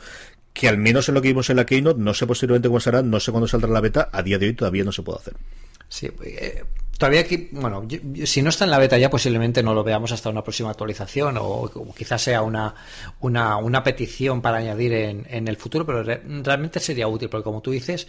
[0.54, 3.02] que al menos en lo que vimos en la Keynote, no sé posteriormente cómo será,
[3.02, 5.36] no sé cuándo saldrá la beta, a día de hoy todavía no se puede hacer.
[5.90, 6.64] Sí, eh,
[6.98, 7.86] todavía aquí, bueno,
[8.26, 11.38] si no está en la beta ya posiblemente no lo veamos hasta una próxima actualización
[11.40, 12.76] o, quizás sea una,
[13.20, 17.62] una, una, petición para añadir en, en el futuro, pero realmente sería útil porque como
[17.62, 18.08] tú dices,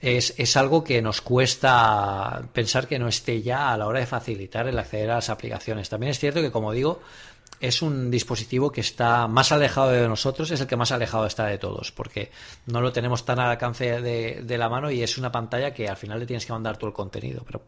[0.00, 4.06] es, es, algo que nos cuesta pensar que no esté ya a la hora de
[4.06, 5.88] facilitar el acceder a las aplicaciones.
[5.88, 7.00] También es cierto que, como digo,
[7.60, 11.46] es un dispositivo que está más alejado de nosotros, es el que más alejado está
[11.46, 12.30] de todos, porque
[12.66, 15.96] no lo tenemos tan al alcance de, la mano y es una pantalla que al
[15.96, 17.42] final le tienes que mandar todo el contenido.
[17.44, 17.62] Pero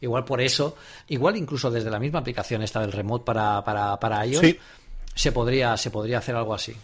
[0.00, 0.76] igual por eso,
[1.08, 4.56] igual incluso desde la misma aplicación esta del remote para, para, para iOS,
[5.14, 6.74] se, podría, se podría hacer algo así.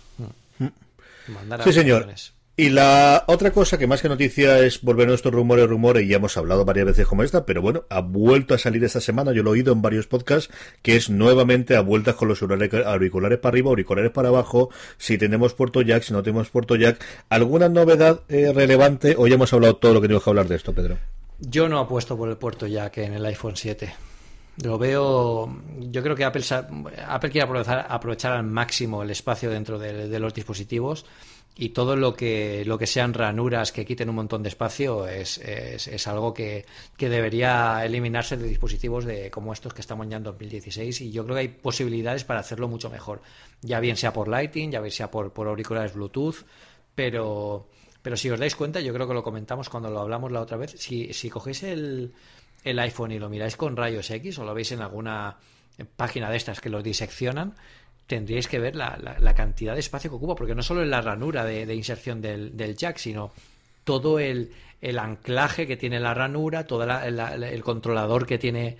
[1.29, 2.09] Mandar sí, señor.
[2.59, 6.09] Y la otra cosa que más que noticia es volver a nuestros rumores, rumores, y
[6.09, 9.33] ya hemos hablado varias veces como esta, pero bueno, ha vuelto a salir esta semana,
[9.33, 13.39] yo lo he oído en varios podcasts, que es nuevamente a vueltas con los auriculares
[13.41, 16.99] para arriba, auriculares para abajo, si tenemos puerto jack, si no tenemos puerto jack.
[17.29, 20.73] ¿Alguna novedad eh, relevante ya hemos hablado todo lo que tenemos que hablar de esto,
[20.73, 20.97] Pedro?
[21.39, 23.93] Yo no apuesto por el puerto jack en el iPhone 7.
[24.63, 25.55] Lo veo.
[25.79, 26.43] Yo creo que Apple,
[27.07, 31.05] Apple quiere aprovechar, aprovechar al máximo el espacio dentro de los dispositivos
[31.59, 35.39] y todo lo que, lo que sean ranuras que quiten un montón de espacio es,
[35.39, 36.67] es, algo que,
[36.99, 41.37] debería eliminarse de dispositivos de, como estos que estamos ya en 2016 y yo creo
[41.37, 43.23] que hay posibilidades para hacerlo mucho mejor,
[43.63, 46.45] ya bien sea por Lighting, ya bien sea por, por auriculares Bluetooth,
[46.95, 47.69] pero,
[48.03, 50.59] pero si os dais cuenta, yo creo que lo comentamos cuando lo hablamos la otra
[50.59, 52.13] vez, si, si cogéis el,
[52.65, 55.39] el iPhone y lo miráis con rayos X o lo veis en alguna
[55.97, 57.55] página de estas que lo diseccionan,
[58.07, 61.01] tendríais que ver la, la, cantidad de espacio que ocupa, porque no solo es la
[61.01, 63.33] ranura de, inserción del, del, jack, sino
[63.85, 68.77] todo el, el, anclaje que tiene la ranura, todo el controlador que tiene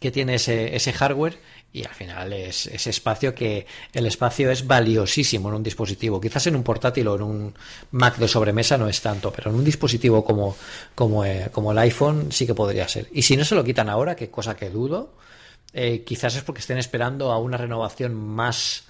[0.00, 1.38] que tiene ese, ese hardware
[1.72, 6.20] y al final es ese espacio que el espacio es valiosísimo en un dispositivo.
[6.20, 7.54] Quizás en un portátil o en un
[7.92, 10.56] Mac de sobremesa no es tanto, pero en un dispositivo como,
[10.94, 13.08] como, eh, como el iPhone sí que podría ser.
[13.12, 15.12] Y si no se lo quitan ahora, que cosa que dudo,
[15.72, 18.84] eh, quizás es porque estén esperando a una renovación más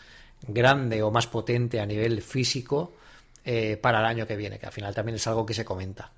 [0.47, 2.93] grande o más potente a nivel físico
[3.45, 6.11] eh, para el año que viene, que al final también es algo que se comenta.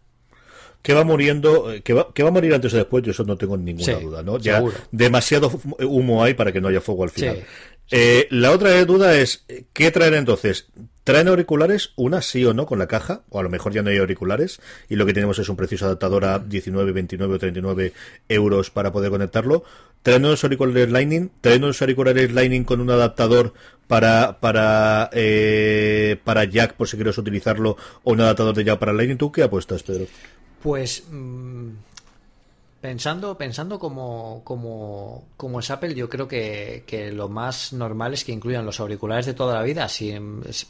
[0.83, 3.25] Que va muriendo, eh, que va, que va a morir antes o después, yo eso
[3.25, 4.39] no tengo ninguna duda, ¿no?
[4.39, 7.45] Ya demasiado humo hay para que no haya fuego al final.
[7.91, 10.69] La otra duda es, ¿qué traen entonces?
[11.09, 11.93] ¿Traen auriculares?
[11.97, 14.61] Una sí o no con la caja, o a lo mejor ya no hay auriculares,
[14.91, 17.95] y lo que tenemos es un precioso adaptador a 19, 29 o 39
[18.29, 19.65] euros para poder conectarlo.
[20.03, 21.31] ¿Traen unos auriculares Lightning?
[21.41, 23.55] ¿Traen unos auriculares Lightning con un adaptador
[23.87, 28.93] para para eh, para jack por si quieres utilizarlo o un adaptador de jack para
[28.93, 29.17] Lightning?
[29.17, 30.05] ¿Tú qué apuestas, Pedro?
[30.63, 31.05] Pues...
[31.11, 31.71] Mm,
[32.89, 38.25] Pensando, pensando como, como, como es Apple, yo creo que, que, lo más normal es
[38.25, 39.87] que incluyan los auriculares de toda la vida,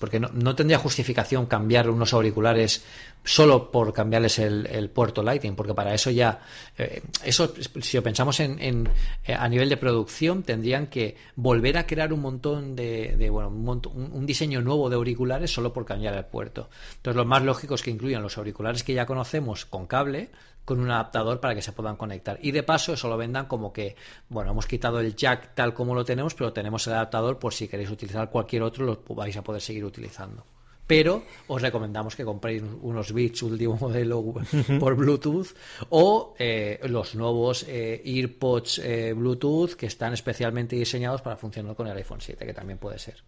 [0.00, 2.84] porque no, no tendría justificación cambiar unos auriculares
[3.22, 6.40] solo por cambiarles el, puerto Lightning, porque para eso ya,
[6.76, 8.88] eh, eso si lo pensamos en, en,
[9.24, 13.48] eh, a nivel de producción, tendrían que volver a crear un montón de, de bueno,
[13.48, 16.68] un, un, diseño nuevo de auriculares solo por cambiar el puerto.
[16.96, 20.30] Entonces, lo más lógico es que incluyan los auriculares que ya conocemos con cable,
[20.68, 22.38] con un adaptador para que se puedan conectar.
[22.42, 23.96] Y de paso eso lo vendan como que,
[24.28, 27.68] bueno, hemos quitado el jack tal como lo tenemos, pero tenemos el adaptador por si
[27.68, 30.44] queréis utilizar cualquier otro, lo vais a poder seguir utilizando.
[30.86, 34.22] Pero os recomendamos que compréis unos Beats último modelo
[34.78, 35.56] por Bluetooth
[35.88, 41.86] o eh, los nuevos eh, EarPods eh, Bluetooth que están especialmente diseñados para funcionar con
[41.86, 43.24] el iPhone 7, que también puede ser.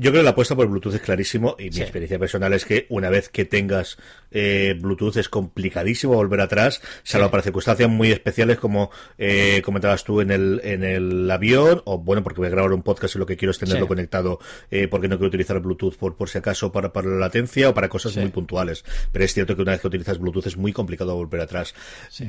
[0.00, 2.86] Yo creo que la apuesta por Bluetooth es clarísimo y mi experiencia personal es que
[2.88, 3.98] una vez que tengas
[4.30, 10.20] eh, Bluetooth es complicadísimo volver atrás, salvo para circunstancias muy especiales como eh, comentabas tú
[10.20, 13.26] en el, en el avión, o bueno, porque voy a grabar un podcast y lo
[13.26, 14.38] que quiero es tenerlo conectado
[14.70, 17.74] eh, porque no quiero utilizar Bluetooth por, por si acaso para, para la latencia o
[17.74, 18.84] para cosas muy puntuales.
[19.10, 21.74] Pero es cierto que una vez que utilizas Bluetooth es muy complicado volver atrás.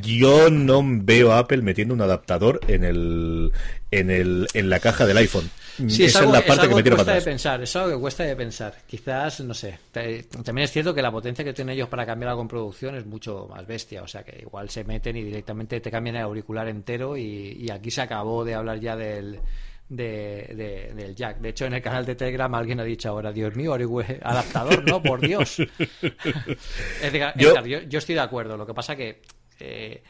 [0.02, 3.52] Yo no veo a Apple metiendo un adaptador en el,
[3.92, 5.52] en el, en la caja del iPhone.
[5.88, 8.36] Sí, es, algo, la parte que, me cuesta de pensar, es algo que cuesta de
[8.36, 8.76] pensar.
[8.86, 9.80] Quizás, no sé.
[9.92, 13.06] También es cierto que la potencia que tienen ellos para cambiar algo en producción es
[13.06, 14.02] mucho más bestia.
[14.04, 17.92] O sea que igual se meten y directamente te cambian el auricular entero y, aquí
[17.92, 19.40] se acabó de hablar ya del,
[19.88, 21.40] del jack.
[21.40, 23.74] De hecho, en el canal de Telegram alguien ha dicho ahora, Dios mío,
[24.22, 25.02] adaptador, ¿no?
[25.02, 25.58] Por Dios.
[27.36, 27.66] yo...
[27.66, 28.00] yo...
[28.00, 28.58] estoy de acuerdo.
[28.58, 29.22] Lo que pasa que...
[29.60, 30.02] Eh,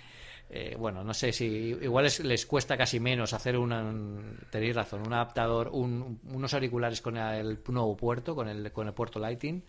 [0.49, 5.13] eh, bueno, no sé si igual les cuesta casi menos hacer un, tenéis razón, un
[5.13, 9.63] adaptador, unos auriculares con el nuevo puerto, con el, con el puerto Lighting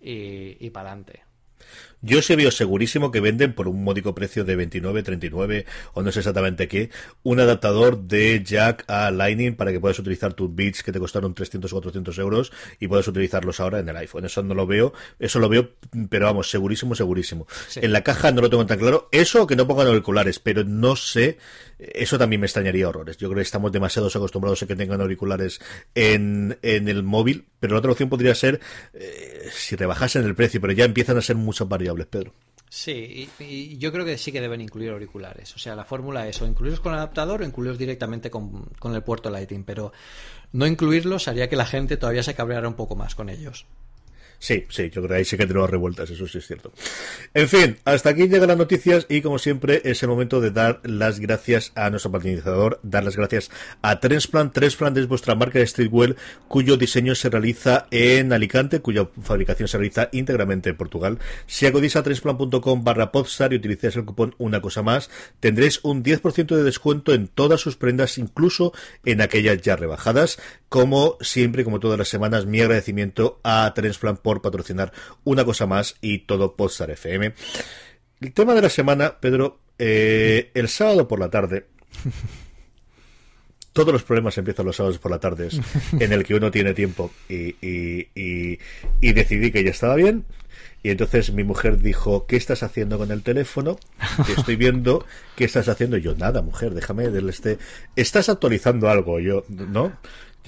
[0.00, 1.24] y, y para adelante.
[2.00, 6.12] Yo se veo segurísimo que venden por un módico precio de 29, 39 o no
[6.12, 6.90] sé exactamente qué,
[7.24, 11.34] un adaptador de jack a Lightning para que puedas utilizar tus bits que te costaron
[11.34, 14.24] 300 o 400 euros y puedas utilizarlos ahora en el iPhone.
[14.24, 15.70] Eso no lo veo, eso lo veo,
[16.08, 17.48] pero vamos, segurísimo, segurísimo.
[17.74, 19.08] En la caja no lo tengo tan claro.
[19.10, 21.38] Eso que no pongan auriculares, pero no sé,
[21.78, 23.16] eso también me extrañaría horrores.
[23.16, 25.60] Yo creo que estamos demasiado acostumbrados a que tengan auriculares
[25.96, 28.60] en, en el móvil, pero la otra opción podría ser
[28.94, 32.32] eh, si rebajasen el precio, pero ya empiezan a ser muchas variables Pedro.
[32.70, 35.54] Sí, y, yo creo que sí que deben incluir auriculares.
[35.54, 38.94] O sea, la fórmula es o incluirlos con el adaptador o incluirlos directamente con, con
[38.94, 39.64] el puerto Lighting.
[39.64, 39.92] Pero
[40.52, 43.66] no incluirlos haría que la gente todavía se cabreara un poco más con ellos.
[44.40, 46.72] Sí, sí, yo creo que ahí sí que tenemos revueltas, eso sí es cierto.
[47.34, 50.80] En fin, hasta aquí llegan las noticias y como siempre es el momento de dar
[50.84, 53.50] las gracias a nuestro patrocinador, dar las gracias
[53.82, 54.52] a Transplant.
[54.52, 56.14] Transplant es vuestra marca de streetwear
[56.46, 61.18] cuyo diseño se realiza en Alicante, cuya fabricación se realiza íntegramente en Portugal.
[61.46, 66.04] Si acudís a transplant.com barra podstar y utilizáis el cupón una cosa más, tendréis un
[66.04, 68.72] 10% de descuento en todas sus prendas, incluso
[69.04, 70.38] en aquellas ya rebajadas.
[70.68, 74.92] Como siempre, como todas las semanas, mi agradecimiento a Transplant por patrocinar
[75.24, 77.32] una cosa más y todo Podstar FM.
[78.20, 81.66] El tema de la semana, Pedro, eh, el sábado por la tarde.
[83.72, 85.48] todos los problemas empiezan los sábados por la tarde,
[85.98, 90.26] en el que uno tiene tiempo y, y, decidí que ya estaba bien.
[90.82, 93.78] Y entonces mi mujer dijo, ¿qué estás haciendo con el teléfono?
[94.36, 95.96] estoy viendo, ¿qué estás haciendo?
[95.96, 97.58] yo, nada, mujer, déjame del este.
[97.96, 99.20] ¿Estás actualizando algo?
[99.20, 99.92] Yo, ¿no?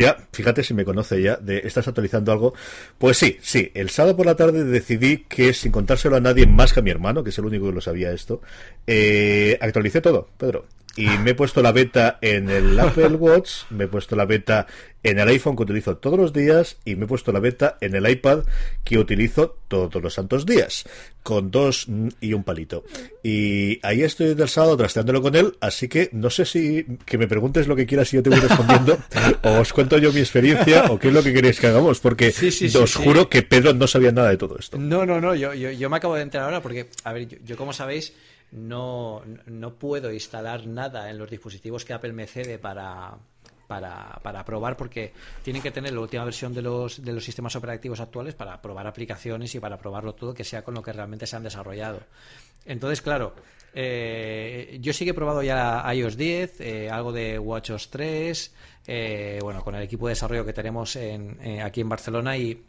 [0.01, 2.55] Ya, fíjate si me conoce ya, de estás actualizando algo.
[2.97, 6.73] Pues sí, sí, el sábado por la tarde decidí que sin contárselo a nadie más
[6.73, 8.41] que a mi hermano, que es el único que lo sabía esto,
[8.87, 10.65] eh, actualicé todo, Pedro
[10.96, 14.66] y me he puesto la beta en el Apple Watch, me he puesto la beta
[15.03, 17.94] en el iPhone que utilizo todos los días y me he puesto la beta en
[17.94, 18.44] el iPad
[18.85, 20.85] que utilizo todos los santos días,
[21.22, 21.87] con dos
[22.20, 22.85] y un palito.
[23.22, 27.29] Y ahí estoy del sábado trasteándolo con él, así que no sé si que me
[27.29, 28.98] preguntes lo que quieras y yo te voy respondiendo,
[29.42, 32.35] o os cuento yo mi experiencia, o qué es lo que queréis que hagamos, porque
[32.74, 34.76] os juro que Pedro no sabía nada de todo esto.
[34.76, 37.72] No, no, no, yo, yo, me acabo de enterar ahora porque, a ver, yo como
[37.72, 38.12] sabéis,
[38.53, 43.17] no, no puedo instalar nada en los dispositivos que Apple me cede para,
[43.67, 45.13] para, para, probar porque
[45.45, 48.87] tienen que tener la última versión de los, de los sistemas operativos actuales para probar
[48.87, 52.01] aplicaciones y para probarlo todo que sea con lo que realmente se han desarrollado.
[52.67, 53.35] Entonces, claro,
[53.73, 58.55] eh, yo sí que he probado ya iOS 10, eh, algo de WatchOS 3,
[58.87, 62.65] eh, bueno, con el equipo de desarrollo que tenemos en, aquí en Barcelona y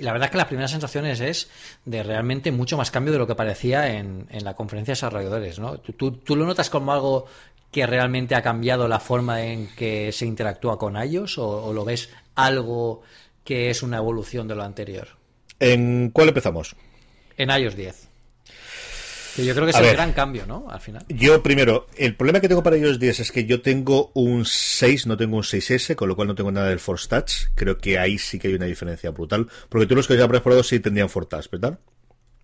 [0.00, 1.50] y la verdad es que las primeras sensaciones es
[1.84, 5.58] de realmente mucho más cambio de lo que parecía en, la conferencia de desarrolladores.
[5.58, 5.78] ¿no?
[5.78, 7.26] ¿Tú, tú, lo notas como algo
[7.70, 12.10] que realmente ha cambiado la forma en que se interactúa con ellos o, lo ves
[12.34, 13.02] algo
[13.44, 15.08] que es una evolución de lo anterior?
[15.58, 16.74] ¿En cuál empezamos?
[17.36, 18.09] En iOS 10.
[19.40, 20.66] Que yo creo que es el gran cambio, ¿no?
[20.68, 21.04] Al final.
[21.08, 25.06] Yo primero, el problema que tengo para ellos 10 es que yo tengo un 6,
[25.06, 27.32] no tengo un 6S, con lo cual no tengo nada del Force Touch.
[27.54, 29.48] Creo que ahí sí que hay una diferencia brutal.
[29.68, 31.78] Porque tú los que ya habrás probado sí tendrían Force Touch, ¿verdad?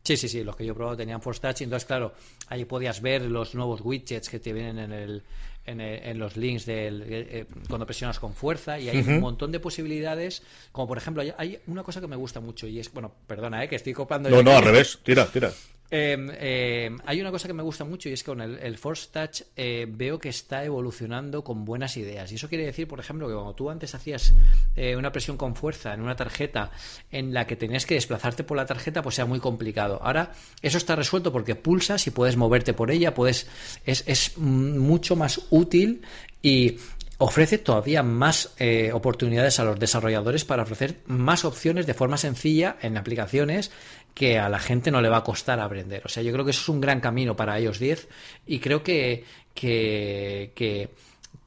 [0.07, 2.15] Sí, sí, sí, los que yo he probado tenían Force Touch, entonces claro,
[2.47, 5.23] ahí podías ver los nuevos widgets que te vienen en el,
[5.67, 9.59] en, los links del, eh, eh, cuando presionas con fuerza y hay un montón de
[9.59, 13.65] posibilidades, como por ejemplo, hay, una cosa que me gusta mucho y es, bueno, perdona,
[13.65, 14.31] eh, que estoy copando...
[14.31, 15.51] No, no, al revés, tira, tira.
[15.91, 19.09] Em, em, hay una cosa que me gusta mucho y es que con el, Force
[19.13, 22.31] Touch eh, veo que está evolucionando con buenas ideas.
[22.33, 24.33] Y eso quiere decir, por ejemplo, que cuando tú antes hacías
[24.75, 26.71] eh, una presión con fuerza en una tarjeta
[27.11, 30.01] en la que tenías que desplazarte por la tarjeta, pues sea muy complicado.
[30.03, 33.47] Ahora eso está resuelto porque pulsas y puedes moverte por ella, puedes
[33.85, 36.03] es, es mucho más útil
[36.43, 36.79] y
[37.19, 42.77] ofrece todavía más eh, oportunidades a los desarrolladores para ofrecer más opciones de forma sencilla
[42.83, 43.71] en aplicaciones
[44.17, 46.01] que a la gente no le va a costar aprender.
[46.07, 48.09] O sea, yo creo que eso es un gran camino para iOS 10
[48.47, 50.89] y creo que, que, que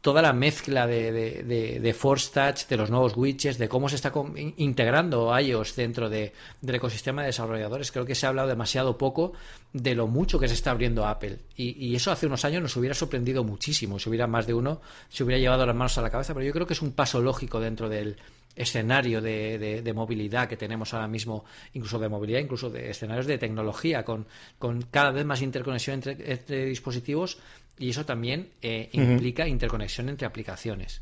[0.01, 3.95] toda la mezcla de, de, de, Force Touch, de los nuevos widgets, de cómo se
[3.95, 4.13] está
[4.57, 7.91] integrando iOS dentro de, del ecosistema de desarrolladores.
[7.91, 9.33] Creo que se ha hablado demasiado poco
[9.73, 11.39] de lo mucho que se está abriendo Apple.
[11.55, 13.97] Y, eso hace unos años nos hubiera sorprendido muchísimo.
[13.97, 16.35] Si hubiera más de uno, se hubiera llevado las manos a la cabeza.
[16.35, 18.17] Pero yo creo que es un paso lógico dentro del
[18.59, 23.37] escenario de, de movilidad que tenemos ahora mismo, incluso de movilidad, incluso de escenarios de
[23.37, 24.27] tecnología, con,
[24.59, 27.39] con cada vez más interconexión entre, entre dispositivos
[27.79, 31.01] y eso también eh, implica interconexión entre aplicaciones.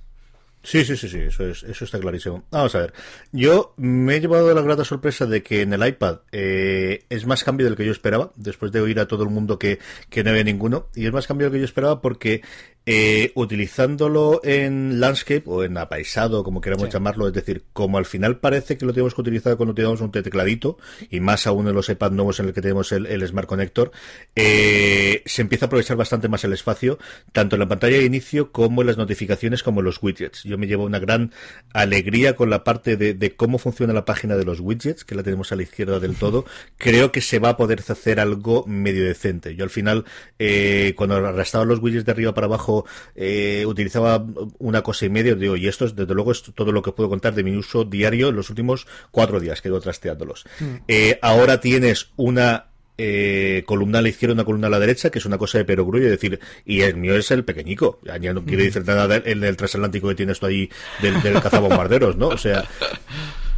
[0.63, 2.43] Sí, sí, sí, sí, eso, es, eso está clarísimo.
[2.51, 2.93] Vamos a ver,
[3.31, 7.43] yo me he llevado la grata sorpresa de que en el iPad eh, es más
[7.43, 9.79] cambio del que yo esperaba, después de oír a todo el mundo que,
[10.09, 12.41] que no había ninguno, y es más cambio del que yo esperaba porque
[12.89, 18.37] eh, utilizándolo en landscape o en apaisado, como queramos llamarlo, es decir, como al final
[18.37, 20.77] parece que lo tenemos que utilizar cuando tenemos un tecladito,
[21.09, 23.91] y más aún en los iPad nuevos en el que tenemos el, Smart Connector,
[24.37, 26.97] eh, se empieza a aprovechar bastante más el espacio,
[27.33, 30.43] tanto en la pantalla de inicio como en las notificaciones, como en los widgets.
[30.45, 31.33] Yo me llevo una gran
[31.73, 35.51] alegría con la parte de, cómo funciona la página de los widgets, que la tenemos
[35.51, 36.45] a la izquierda del todo.
[36.77, 39.57] Creo que se va a poder hacer algo medio decente.
[39.57, 40.05] Yo al final,
[40.39, 42.76] eh, cuando arrastraba los widgets de arriba para abajo,
[43.15, 44.25] eh, utilizaba
[44.59, 47.09] una cosa y medio, digo, y esto es, desde luego, es todo lo que puedo
[47.09, 50.45] contar de mi uso diario en los últimos cuatro días que he ido trasteándolos.
[50.59, 50.75] Mm.
[50.87, 52.67] Eh, ahora tienes una
[52.97, 55.65] eh, columna a la izquierda, una columna a la derecha, que es una cosa de
[55.65, 57.99] perogrullo, es decir, y el mío es el pequeñico.
[58.03, 58.65] Ya no quiero mm.
[58.65, 60.69] decir nada en el transatlántico que tienes tú ahí
[61.01, 62.29] del, del cazabombarderos, ¿no?
[62.29, 62.65] O sea,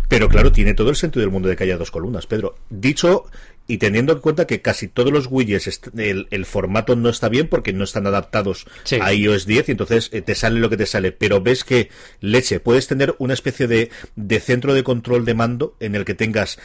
[0.09, 2.57] pero claro, tiene todo el sentido del mundo de que haya dos columnas, Pedro.
[2.69, 3.25] Dicho
[3.69, 7.71] y teniendo en cuenta que casi todos los widgets, el, formato no está bien porque
[7.71, 8.65] no están adaptados
[8.99, 11.11] a iOS 10 y entonces eh, te sale lo que te sale.
[11.11, 11.89] Pero ves que,
[12.19, 16.15] leche, puedes tener una especie de, de centro de control de mando en el que
[16.15, 16.57] tengas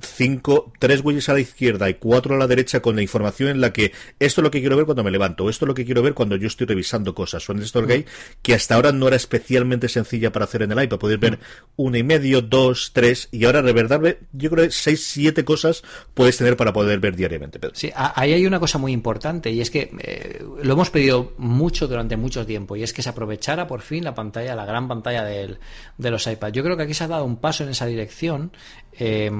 [0.00, 3.60] cinco, tres widgets a la izquierda y cuatro a la derecha con la información en
[3.60, 5.84] la que esto es lo que quiero ver cuando me levanto, esto es lo que
[5.84, 7.42] quiero ver cuando yo estoy revisando cosas.
[7.42, 8.06] Son Store Gate
[8.42, 10.98] que hasta ahora no era especialmente sencilla para hacer en el iPad.
[10.98, 11.38] Poder ver
[11.76, 14.00] una y medio, dos, tres y ahora de verdad
[14.32, 15.82] yo creo que seis, siete cosas
[16.14, 17.60] puedes tener para poder ver diariamente.
[17.74, 21.86] Sí, ahí hay una cosa muy importante y es que eh, lo hemos pedido mucho
[21.86, 25.24] durante mucho tiempo y es que se aprovechara por fin la pantalla, la gran pantalla
[25.24, 26.52] de los iPads.
[26.52, 28.52] Yo creo que aquí se ha dado un paso en esa dirección.
[28.98, 29.30] Eh,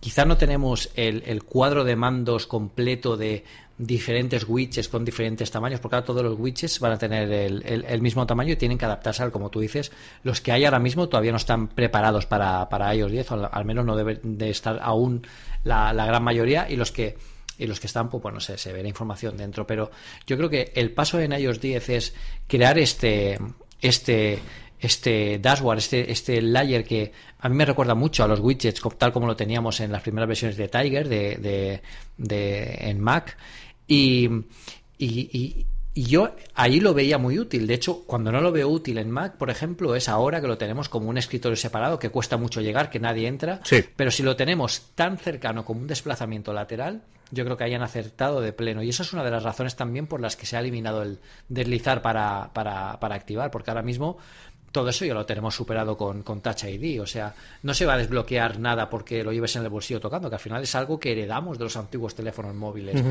[0.00, 3.44] Quizá no tenemos el, cuadro de mandos completo de
[3.78, 8.26] diferentes widgets con diferentes tamaños, porque ahora todos los widgets van a tener el, mismo
[8.26, 9.90] tamaño y tienen que adaptarse al, como tú dices,
[10.22, 13.64] los que hay ahora mismo todavía no están preparados para, para iOS 10, o al
[13.64, 15.26] menos no deben de estar aún
[15.64, 17.16] la, gran mayoría, y los que
[17.60, 19.66] y los que están, pues bueno, se, se ve la información dentro.
[19.66, 19.90] Pero
[20.28, 22.14] yo creo que el paso en iOS 10 es
[22.46, 23.36] crear este,
[23.80, 24.38] este,
[24.80, 29.12] este dashboard, este, este layer que a mí me recuerda mucho a los widgets tal
[29.12, 31.80] como lo teníamos en las primeras versiones de Tiger de,
[32.16, 33.36] de, en Mac
[33.86, 34.28] y,
[34.98, 37.66] y, yo ahí lo veía muy útil.
[37.66, 40.56] De hecho, cuando no lo veo útil en Mac, por ejemplo, es ahora que lo
[40.56, 43.60] tenemos como un escritorio separado, que cuesta mucho llegar, que nadie entra.
[43.96, 48.40] Pero si lo tenemos tan cercano como un desplazamiento lateral, yo creo que hayan acertado
[48.40, 48.82] de pleno.
[48.82, 51.18] Y eso es una de las razones también por las que se ha eliminado el
[51.48, 54.18] deslizar para, para, para activar, porque ahora mismo
[54.72, 57.00] todo eso ya lo tenemos superado con, con, Touch ID.
[57.00, 60.28] O sea, no se va a desbloquear nada porque lo lleves en el bolsillo tocando,
[60.28, 63.02] que al final es algo que heredamos de los antiguos teléfonos móviles.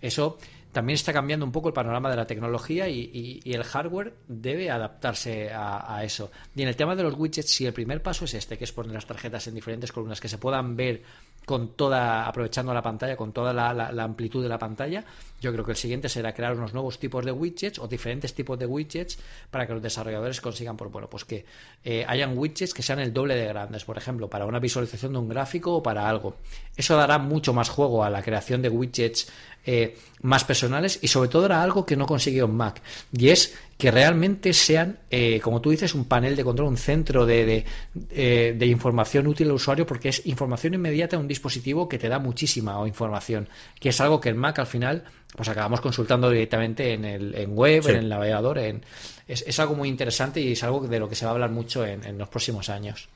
[0.00, 0.38] Eso
[0.74, 5.50] también está cambiando un poco el panorama de la tecnología y, el hardware debe adaptarse
[5.54, 6.30] a, eso.
[6.54, 8.72] Y en el tema de los widgets, si el primer paso es este, que es
[8.72, 11.02] poner las tarjetas en diferentes columnas que se puedan ver
[11.46, 15.04] con toda, aprovechando la pantalla, con toda la, amplitud de la pantalla.
[15.40, 18.58] Yo creo que el siguiente será crear unos nuevos tipos de widgets o diferentes tipos
[18.58, 19.18] de widgets
[19.50, 21.44] para que los desarrolladores consigan, por, bueno, pues que
[21.84, 25.18] eh, hayan widgets que sean el doble de grandes, por ejemplo, para una visualización de
[25.18, 26.36] un gráfico o para algo.
[26.76, 29.30] Eso dará mucho más juego a la creación de widgets
[29.66, 33.56] eh, más personales y sobre todo era algo que no consiguió en Mac y es
[33.76, 38.54] que realmente sean, eh, como tú dices, un panel de control, un centro de, de,
[38.56, 42.18] de, información útil al usuario porque es información inmediata a un dispositivo que te da
[42.18, 43.48] muchísima información,
[43.80, 45.04] que es algo que en Mac al final
[45.36, 48.58] pues acabamos consultando directamente en, el, en web, en el navegador.
[48.58, 48.84] En,
[49.26, 51.84] es, algo muy interesante y es algo de lo que se va a hablar mucho
[51.84, 53.08] en, los próximos años.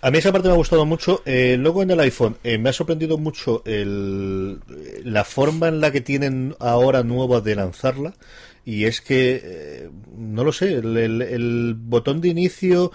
[0.00, 1.22] A mí esa parte me ha gustado mucho.
[1.26, 4.60] Eh, luego en el iPhone eh, me ha sorprendido mucho el,
[5.04, 8.14] la forma en la que tienen ahora nueva de lanzarla.
[8.64, 12.92] Y es que, eh, no lo sé, el, botón de inicio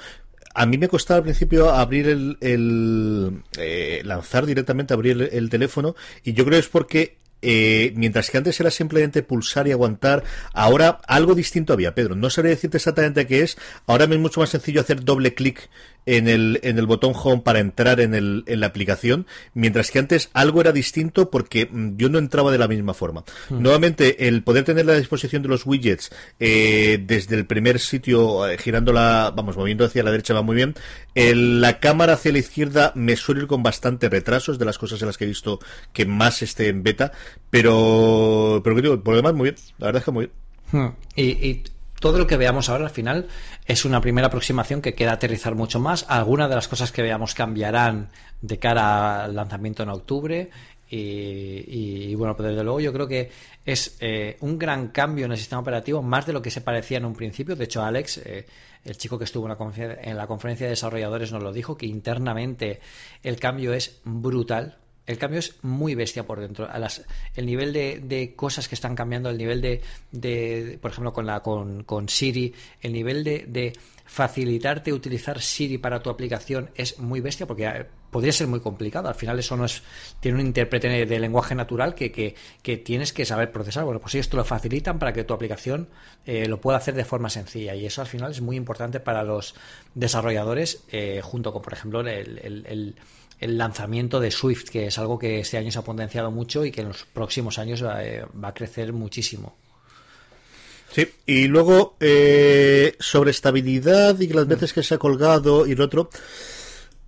[0.55, 6.33] a mí me costaba al principio abrir el, el lanzar directamente, abrir el, teléfono, y
[6.33, 10.23] yo creo que es porque eh, mientras que antes era simplemente pulsar y aguantar,
[10.53, 12.15] ahora algo distinto había, Pedro.
[12.15, 13.57] No sabría decirte exactamente qué es.
[13.85, 15.69] Ahora me es mucho más sencillo hacer doble clic
[16.05, 19.99] en el, en el botón home para entrar en, el, en la aplicación, mientras que
[19.99, 23.23] antes algo era distinto porque mm, yo no entraba de la misma forma.
[23.49, 23.61] Hmm.
[23.61, 28.57] Nuevamente, el poder tener la disposición de los widgets eh, desde el primer sitio, eh,
[28.57, 30.75] girándola, vamos, moviendo hacia la derecha va muy bien.
[31.15, 35.07] la cámara hacia la izquierda me suele ir con bastante retrasos de las cosas en
[35.07, 35.59] las que he visto
[35.91, 37.11] que más esté en beta,
[37.49, 39.55] pero, pero digo, por lo demás, muy bien.
[39.77, 40.43] La verdad es que muy bien.
[40.71, 40.95] Hmm.
[41.15, 41.63] y
[42.03, 43.27] todo lo que veamos ahora al final
[43.65, 46.05] es una primera aproximación que queda aterrizar mucho más.
[46.09, 48.09] Algunas de las cosas que veamos cambiarán
[48.41, 50.49] de cara al lanzamiento en octubre.
[50.89, 53.31] Y, bueno, pues desde luego yo creo que
[53.63, 56.97] es eh, un gran cambio en el sistema operativo, más de lo que se parecía
[56.97, 57.55] en un principio.
[57.55, 58.47] De hecho, Alex, eh,
[58.83, 61.85] el chico que estuvo en la, en la conferencia de desarrolladores, nos lo dijo, que
[61.85, 62.81] internamente
[63.23, 66.69] el cambio es brutal el cambio es muy bestia por dentro.
[66.69, 67.03] A las,
[67.35, 72.09] el nivel de, cosas que están cambiando, el nivel de, por ejemplo, con, la, con,
[72.09, 73.73] Siri, el nivel de,
[74.05, 79.07] facilitarte utilizar Siri para tu aplicación es muy bestia porque eh, podría ser muy complicado.
[79.07, 79.81] Al final eso no es,
[80.19, 83.85] tiene un intérprete de lenguaje natural que, que, tienes que saber procesar.
[83.85, 85.89] Bueno, pues ellos te lo facilitan para que tu aplicación
[86.25, 89.23] eh, lo pueda hacer de forma sencilla y eso al final es muy importante para
[89.23, 89.55] los
[89.95, 92.95] desarrolladores eh, junto con, por ejemplo, el
[93.47, 96.81] lanzamiento de Swift, que es algo que este año se ha potenciado mucho y que
[96.81, 99.55] en los próximos años va, eh, a crecer muchísimo.
[100.91, 105.85] Sí, y luego eh, sobre estabilidad y las veces que se ha colgado y lo
[105.85, 106.09] otro.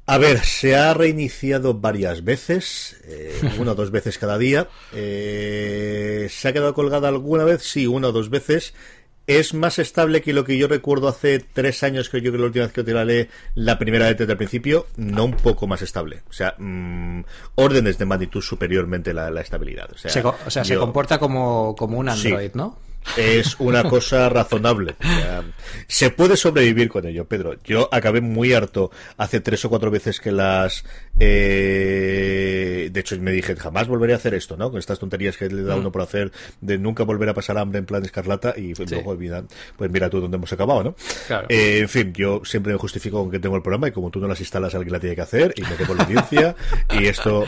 [0.08, 4.70] A ver, se ha reiniciado varias veces, eh, una o dos veces cada día.
[4.92, 7.64] ¿Se ha quedado colgada alguna vez?
[7.64, 8.74] Sí, una o dos veces
[9.28, 12.40] es más estable que lo que yo recuerdo hace tres años, que yo creo que
[12.40, 15.82] la última vez que tiraré la primera vez desde el principio, no un poco más
[15.82, 16.22] estable.
[16.30, 17.22] O sea, mm,
[17.56, 19.90] órdenes de magnitud superiormente la, estabilidad.
[19.92, 22.78] O sea, se, comporta como, como un Android, ¿no?
[23.18, 24.96] Es una cosa razonable.
[25.88, 27.56] se puede sobrevivir con ello, Pedro.
[27.64, 30.84] Yo acabé muy harto hace tres o cuatro veces que las...
[31.20, 34.70] Eh, de hecho, me dije, jamás volveré a hacer esto, ¿no?
[34.70, 35.80] Con estas tonterías que le da mm.
[35.80, 36.32] uno por hacer,
[36.62, 39.48] de nunca volver a pasar hambre en plan escarlata y luego olvidan.
[39.78, 40.96] Pues mira tú dónde hemos acabado, ¿no?
[41.50, 44.20] Eh, en fin, yo siempre me justifico con que tengo el programa y como tú
[44.20, 46.56] no las instalas, alguien la tiene que hacer y me quedo la audiencia
[46.92, 47.46] y esto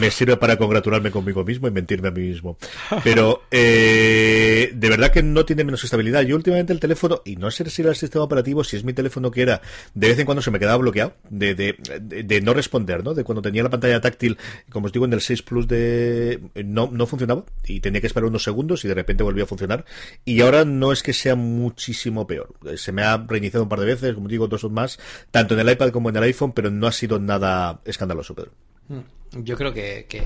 [0.00, 2.56] me sirve para congratularme conmigo mismo y mentirme a mí mismo.
[3.04, 6.22] Pero, eh, de verdad que no tiene menos estabilidad.
[6.22, 8.92] Yo últimamente el teléfono, y no sé si era el sistema operativo, si es mi
[8.92, 9.60] teléfono que era,
[9.94, 13.14] de vez en cuando se me quedaba bloqueado, de, de, de, no responder, ¿no?
[13.14, 14.38] De cuando tenía la pantalla táctil,
[14.70, 18.28] como os digo, en el 6 Plus de no, no funcionaba y tenía que esperar
[18.28, 19.84] unos segundos y de repente volvió a funcionar.
[20.24, 22.54] Y ahora no es que sea muchísimo peor.
[22.76, 24.98] Se me ha reiniciado un par de veces, como digo, dos o más,
[25.30, 28.52] tanto en el iPad como en el iPhone, pero no ha sido nada escandaloso, Pedro.
[28.88, 30.22] Mm, yo creo que, que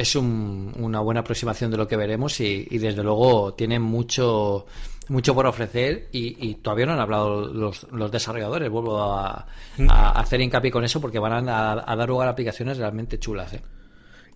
[0.00, 4.66] es una buena aproximación de lo que veremos y, desde luego tiene mucho
[5.08, 8.70] mucho por ofrecer y, todavía no han hablado los, los desarrolladores.
[8.70, 9.46] Vuelvo a,
[10.14, 13.52] hacer hincapié con eso porque van a, a dar lugar a aplicaciones realmente chulas.
[13.54, 13.62] ¿eh?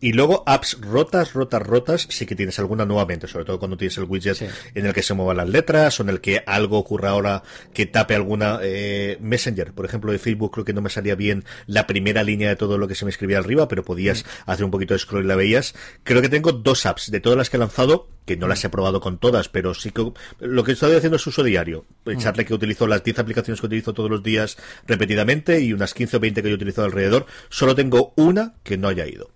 [0.05, 3.97] Y luego apps rotas, rotas, rotas, sí que tienes alguna nuevamente, sobre todo cuando tienes
[3.97, 4.43] el widget
[4.75, 7.43] en el que se muevan las letras o en el que algo ocurra ahora
[7.73, 9.73] que tape alguna eh, Messenger.
[9.73, 12.77] Por ejemplo, de Facebook creo que no me salía bien la primera línea de todo
[12.77, 14.51] lo que se me escribía arriba, pero podías mm.
[14.51, 15.75] hacer un poquito de scroll y la veías.
[16.03, 18.67] Creo que tengo dos apps de todas las que he lanzado, que no las mm.
[18.67, 21.87] he probado con todas, pero sí que lo que estoy haciendo es uso diario.
[22.05, 22.11] Mm.
[22.11, 26.19] Echarle que utilizo las 10 aplicaciones que utilizo todos los días repetidamente y unas 15
[26.19, 27.25] o 20 que yo utilizo alrededor.
[27.49, 29.34] Solo tengo una que no haya ido.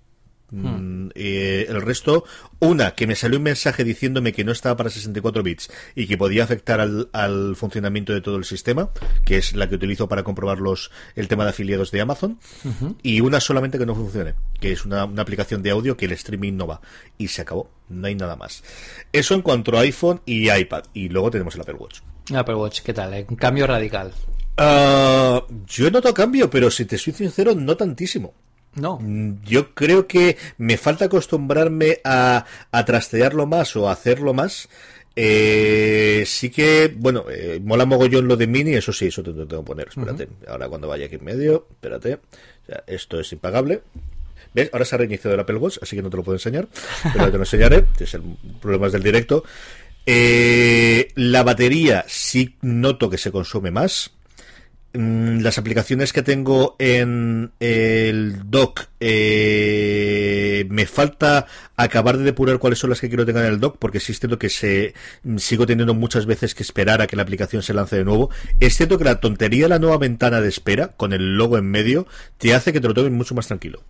[0.51, 2.24] Mm, eh, el resto,
[2.59, 6.16] una, que me salió un mensaje diciéndome que no estaba para 64 bits y que
[6.16, 8.90] podía afectar al, funcionamiento de todo el sistema,
[9.24, 12.38] que es la que utilizo para comprobar los, el tema de afiliados de Amazon,
[13.03, 16.55] y una solamente que no funcione, que es una, aplicación de audio que el streaming
[16.55, 16.80] no va.
[17.18, 18.62] Y se acabó, no hay nada más.
[19.12, 22.01] Eso en cuanto a iPhone y iPad, y luego tenemos el Apple Watch.
[22.34, 23.12] Apple Watch, ¿qué tal?
[23.14, 23.26] Eh?
[23.28, 24.12] Un cambio radical.
[24.59, 28.34] Uh, yo noto cambio, pero si te soy sincero, no tantísimo.
[28.78, 28.98] No.
[29.00, 34.68] Mm, yo creo que me falta acostumbrarme a, a trastearlo más o a hacerlo más.
[35.20, 39.48] Eh, sí que, bueno, eh, mola mogollón lo de Mini, eso sí, eso te lo
[39.48, 39.88] tengo que poner.
[39.88, 42.20] Espérate, ahora cuando vaya aquí en medio, espérate.
[42.86, 43.82] esto es impagable.
[44.54, 44.70] ¿Ves?
[44.72, 46.68] Ahora se ha reiniciado el Apple Watch, así que no te lo puedo enseñar,
[47.12, 47.84] pero te lo enseñaré.
[47.98, 48.22] Es el
[48.60, 49.44] problema del directo.
[50.06, 54.12] Eh, la batería sí noto que se consume más.
[54.95, 62.78] Mm, las aplicaciones que tengo en el dock eh, me falta acabar de depurar cuáles
[62.78, 64.95] son las que quiero tener en el dock porque es cierto que se
[65.36, 68.30] sigo teniendo muchas veces que esperar a que la aplicación se lance de nuevo.
[68.61, 71.66] Es cierto que la tontería de la nueva ventana de espera con el logo en
[71.66, 72.07] medio
[72.39, 73.82] te hace que te lo tomes mucho más tranquilo.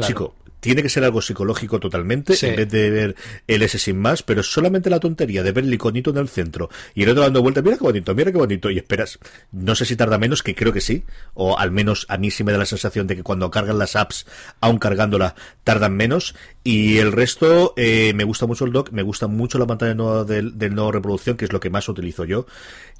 [0.00, 3.16] Chico, tiene que ser algo psicológico totalmente, en vez de ver
[3.48, 6.70] el S sin más, pero solamente la tontería de ver el iconito en el centro
[6.94, 9.18] y el otro dando vueltas, mira qué bonito, mira qué bonito, y esperas,
[9.50, 11.02] no sé si tarda menos, que creo que sí,
[11.34, 13.96] o al menos a mí sí me da la sensación de que cuando cargan las
[13.96, 14.24] apps,
[14.60, 15.34] aún cargándola,
[15.64, 19.66] tardan menos, y el resto, eh, me gusta mucho el dock, me gusta mucho la
[19.66, 22.46] pantalla nueva del, del nuevo reproducción, que es lo que más utilizo yo.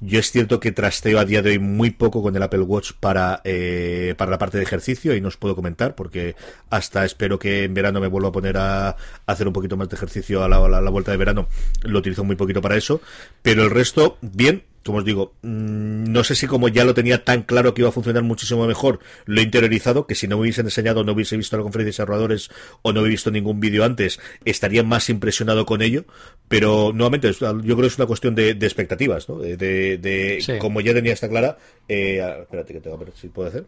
[0.01, 2.91] Yo es cierto que trasteo a día de hoy muy poco con el Apple Watch
[2.99, 6.35] para, eh, para la parte de ejercicio, y no os puedo comentar, porque
[6.69, 8.95] hasta espero que en verano me vuelva a poner a,
[9.25, 11.47] hacer un poquito más de ejercicio a la, a la vuelta de verano.
[11.83, 13.01] Lo utilizo muy poquito para eso,
[13.41, 17.23] pero el resto, bien, como os digo, mm, no sé si como ya lo tenía
[17.23, 20.43] tan claro que iba a funcionar muchísimo mejor, lo he interiorizado, que si no me
[20.43, 22.49] hubiesen enseñado, no hubiese visto la conferencia de desarrolladores
[22.81, 26.05] o no he visto ningún vídeo antes, estaría más impresionado con ello,
[26.47, 29.39] pero nuevamente, yo creo que es una cuestión de, expectativas, ¿no?
[29.39, 33.49] De, de, como ya tenía esta clara, eh, espérate que tengo a ver si puedo
[33.49, 33.65] hacer.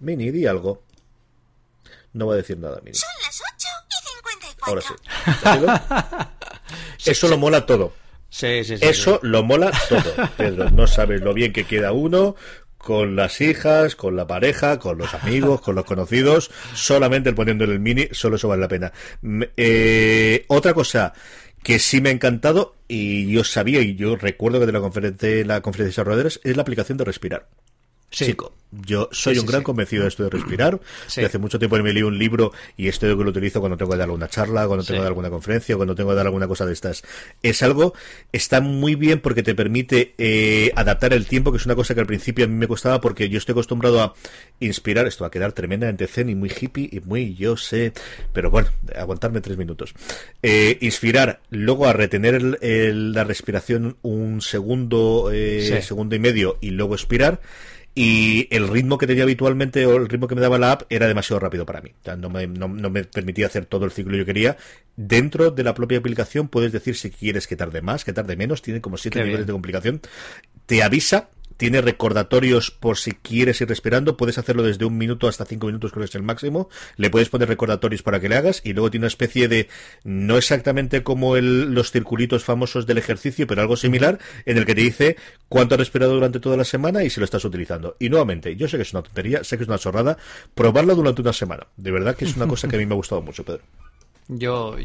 [0.00, 0.82] Mini, di algo.
[2.18, 2.96] No va a decir nada, Mini.
[2.96, 4.08] Son las 8 y
[4.56, 4.96] 54.
[5.42, 6.30] Ahora
[6.98, 7.10] sí.
[7.12, 7.92] Eso lo mola todo.
[8.28, 10.68] Sí, sí, sí, Eso lo mola todo, Pedro.
[10.70, 12.34] No sabes lo bien que queda uno
[12.76, 16.50] con las hijas, con la pareja, con los amigos, con los conocidos.
[16.74, 18.92] Solamente el poniendo en el mini, solo eso vale la pena.
[19.56, 21.12] Eh, otra cosa
[21.62, 25.44] que sí me ha encantado y yo sabía y yo recuerdo que de la conferencia,
[25.44, 27.46] la conferencia de desarrolladores es la aplicación de respirar.
[28.10, 30.78] Chico, yo soy un gran convencido de esto de respirar.
[31.16, 33.90] De hace mucho tiempo me leí un libro y esto que lo utilizo cuando tengo
[33.90, 36.46] que dar alguna charla, cuando tengo que dar alguna conferencia, cuando tengo que dar alguna
[36.46, 37.02] cosa de estas.
[37.42, 37.94] Es algo,
[38.30, 42.00] está muy bien porque te permite eh, adaptar el tiempo, que es una cosa que
[42.00, 44.14] al principio a mí me costaba porque yo estoy acostumbrado a
[44.60, 45.06] inspirar.
[45.06, 47.92] Esto va a quedar tremendamente zen y muy hippie y muy yo sé,
[48.32, 49.94] pero bueno, aguantarme tres minutos.
[50.42, 56.94] Eh, inspirar, luego a retener la respiración un segundo, eh, segundo y medio y luego
[56.94, 57.40] expirar
[58.00, 61.08] y el ritmo que tenía habitualmente o el ritmo que me daba la app era
[61.08, 61.90] demasiado rápido para mí.
[62.16, 64.56] no, me, no, me permitía hacer todo el ciclo que yo quería.
[64.94, 68.62] Dentro de la propia aplicación puedes decir si quieres que tarde más, que tarde menos.
[68.62, 70.00] Tiene como siete niveles de complicación.
[70.66, 74.16] Te avisa tiene recordatorios por si quieres ir respirando.
[74.16, 76.70] Puedes hacerlo desde un minuto hasta cinco minutos, creo que es el máximo.
[76.96, 78.62] Le puedes poner recordatorios para que le hagas.
[78.64, 79.68] Y luego tiene una especie de,
[80.04, 84.74] no exactamente como el, los circulitos famosos del ejercicio, pero algo similar, en el que
[84.74, 85.16] te dice
[85.48, 87.96] cuánto has respirado durante toda la semana y si lo estás utilizando.
[87.98, 90.16] Y nuevamente, yo sé que es una tontería, sé que es una chorrada.
[90.54, 91.66] Probarlo durante una semana.
[91.76, 93.62] De verdad que es una cosa que a mí me ha gustado mucho, Pedro.
[94.30, 94.76] Yo,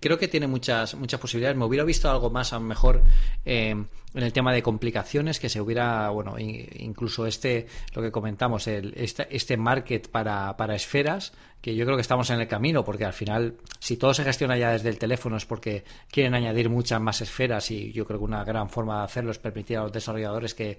[0.00, 1.58] creo que tiene muchas muchas posibilidades.
[1.58, 3.02] Me hubiera visto algo más, a lo mejor,
[3.44, 8.66] eh, en el tema de complicaciones, que se hubiera, bueno, incluso este, lo que comentamos,
[8.66, 12.82] el, este, este market para, para esferas, que yo creo que estamos en el camino,
[12.82, 16.70] porque al final, si todo se gestiona ya desde el teléfono es porque quieren añadir
[16.70, 19.82] muchas más esferas y yo creo que una gran forma de hacerlo es permitir a
[19.82, 20.78] los desarrolladores que,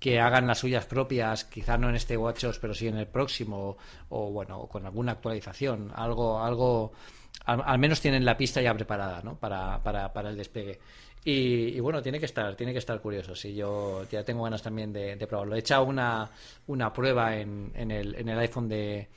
[0.00, 3.76] que hagan las suyas propias, quizás no en este WatchOS, pero sí en el próximo,
[4.08, 6.92] o, bueno, con alguna actualización, algo, algo
[7.44, 9.36] al, menos tienen la pista ya preparada ¿no?
[9.36, 10.78] para, para, para el despegue.
[11.26, 13.34] Y, bueno, tiene que estar, tiene que estar curioso.
[13.34, 15.56] Si yo ya tengo ganas también de, probarlo.
[15.56, 16.30] He echado una,
[16.66, 19.08] una prueba en, en, el, en el iPhone de,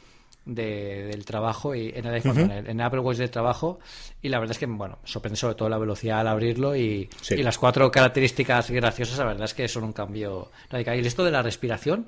[0.46, 3.80] del trabajo y en el iPhone, en, Apple Watch del trabajo
[4.22, 7.44] y la verdad es que bueno sorprende sobre todo la velocidad al abrirlo y, y,
[7.44, 11.32] las cuatro características graciosas la verdad es que son un cambio radical y esto de
[11.32, 12.08] la respiración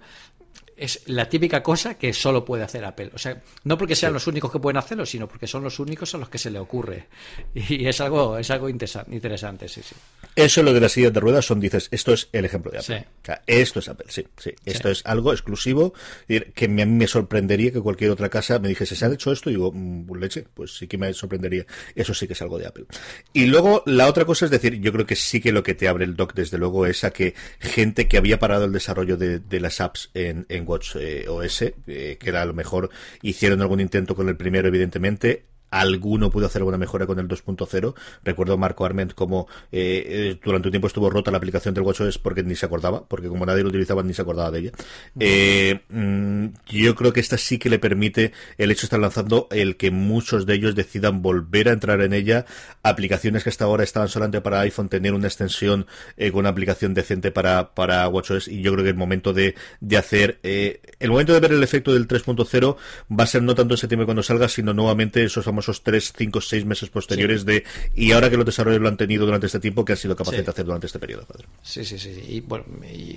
[0.79, 3.11] es la típica cosa que solo puede hacer Apple.
[3.13, 6.13] O sea, no porque sean los únicos que pueden hacerlo, sino porque son los únicos
[6.15, 7.07] a los que se le ocurre.
[7.53, 9.95] Y es algo, es algo interesante, sí, sí.
[10.35, 13.07] Eso lo de las sillas de ruedas son, dices, esto es el ejemplo de Apple.
[13.45, 14.53] esto es Apple, sí, sí.
[14.65, 15.93] Esto es algo exclusivo
[16.27, 19.49] que mí me sorprendería que cualquier otra casa me dijese, ¿se ha hecho esto?
[19.49, 21.65] Y digo, mm, leche, pues sí que me sorprendería.
[21.95, 22.85] Eso sí que es algo de Apple.
[23.33, 25.87] Y luego, la otra cosa es decir, yo creo que sí que lo que te
[25.87, 29.59] abre el dock, desde luego, es a que gente que había parado el desarrollo de,
[29.59, 32.89] las apps en, en Watch eh, OS, eh, que era a lo mejor.
[33.21, 37.93] Hicieron algún intento con el primero, evidentemente, alguno pudo hacer alguna mejora con el 2.0.
[38.23, 42.17] Recuerdo Marco Arment como eh, eh, durante un tiempo estuvo rota la aplicación del WatchOS
[42.17, 44.71] porque ni se acordaba, porque como nadie lo utilizaba ni se acordaba de ella.
[45.19, 49.47] Eh, mm, yo creo que esta sí que le permite el hecho de estar lanzando
[49.51, 52.45] el que muchos de ellos decidan volver a entrar en ella.
[52.83, 55.85] Aplicaciones que hasta ahora estaban solamente para iPhone, tener una extensión
[56.31, 59.97] con una aplicación decente para, para WatchOS y yo creo que el momento de, de
[59.97, 62.75] hacer, el momento de ver el efecto del 3.0
[63.17, 66.13] va a ser no tanto en septiembre cuando salga, sino nuevamente esos famosos esos 3,
[66.17, 67.63] 5, 6 meses posteriores de
[67.95, 70.31] y ahora que los desarrollos lo han tenido durante este tiempo, que ha sido capaz
[70.31, 71.45] de hacer durante este periodo, padre.
[71.61, 72.23] Sí, sí, sí.
[72.27, 72.65] Y, bueno,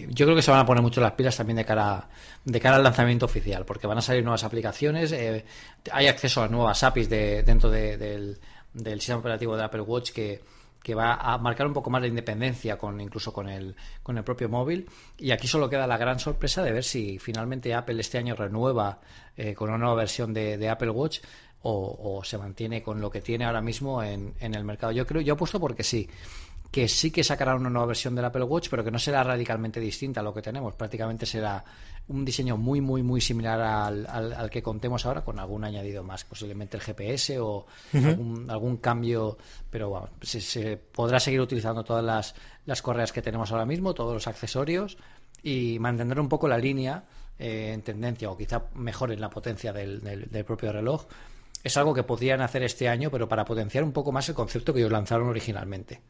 [0.09, 2.09] yo creo que se van a poner mucho las pilas también de cara,
[2.45, 5.45] de cara al lanzamiento oficial, porque van a salir nuevas aplicaciones, eh,
[5.91, 8.39] hay acceso a nuevas APIs de, dentro del,
[8.73, 10.41] del sistema operativo de Apple Watch que
[10.83, 14.25] que va a marcar un poco más de independencia con incluso con el, con el
[14.25, 14.89] propio móvil.
[15.17, 19.01] Y aquí solo queda la gran sorpresa de ver si finalmente Apple este año renueva
[19.37, 21.21] eh, con una nueva versión de, Apple Watch
[21.63, 24.93] o, se mantiene con lo que tiene ahora mismo en, en el mercado.
[24.93, 26.09] Yo creo, yo apuesto porque sí
[26.73, 29.79] que sí que sacará una nueva versión del Apple Watch, pero que no será radicalmente
[29.79, 30.75] distinta a lo que tenemos.
[30.75, 31.63] Prácticamente será
[32.09, 36.25] un diseño muy, muy, muy similar al, al, que contemos ahora, con algún añadido más,
[36.25, 37.67] posiblemente el GPS o
[38.49, 39.37] algún, cambio,
[39.71, 42.35] pero bueno, se, podrá seguir utilizando todas las,
[42.65, 44.97] las correas que tenemos ahora mismo, todos los accesorios
[45.43, 47.05] y mantener un poco la línea
[47.39, 51.05] eh, en tendencia o quizá mejor en la potencia del, del propio reloj.
[51.63, 54.73] Es algo que podrían hacer este año, pero para potenciar un poco más el concepto
[54.73, 56.01] que ellos lanzaron originalmente.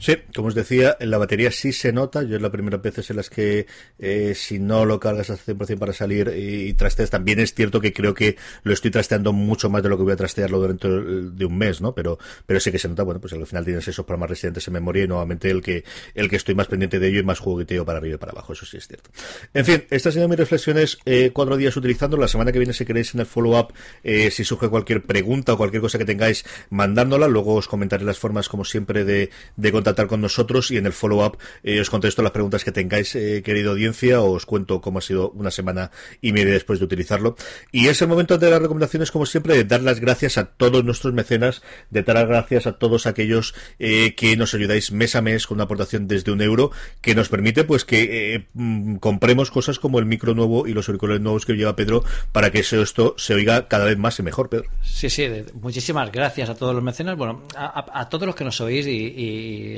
[0.00, 2.22] Sí, como os decía, en la batería sí se nota.
[2.22, 3.66] Yo es la primera veces en las que
[3.98, 7.92] eh, si no lo cargas al 100% para salir y, trasteas, también es cierto que
[7.92, 11.44] creo que lo estoy trasteando mucho más de lo que voy a trastearlo durante de
[11.44, 11.94] un mes, ¿no?
[11.94, 14.72] Pero, pero sí que se nota, bueno, pues al final tienes esos programas residentes en
[14.72, 15.84] memoria y nuevamente el que,
[16.14, 18.54] el que estoy más pendiente de ello y más jugueteo para arriba y para abajo,
[18.54, 19.10] eso sí es cierto.
[19.52, 22.16] En fin, estas han mis reflexiones, eh, cuatro días utilizando.
[22.16, 25.58] La semana que viene, si queréis en el follow-up, eh, si surge cualquier pregunta o
[25.58, 27.28] cualquier cosa que tengáis, mandándola.
[27.28, 30.92] Luego os comentaré las formas, como siempre, de, de contactar con nosotros y en el
[30.92, 35.02] follow-up eh, os contesto las preguntas que tengáis, eh, querido audiencia, os cuento cómo ha
[35.02, 37.36] sido una semana y media después de utilizarlo.
[37.72, 40.84] Y es el momento de las recomendaciones, como siempre, de dar las gracias a todos
[40.84, 45.22] nuestros mecenas, de dar las gracias a todos aquellos eh, que nos ayudáis mes a
[45.22, 46.70] mes con una aportación desde un euro,
[47.00, 51.22] que nos permite pues que mm, compremos cosas como el micro nuevo y los auriculares
[51.22, 54.68] nuevos que lleva Pedro para que esto se oiga cada vez más y mejor, Pedro.
[54.82, 55.26] Sí, sí,
[55.60, 58.86] muchísimas gracias a todos los mecenas, bueno, a, todos los que nos oís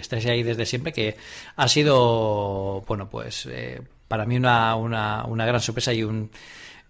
[0.02, 1.16] estáis ahí desde siempre, que
[1.56, 6.30] ha sido, bueno, pues eh, para mí una, una, una gran sorpresa y un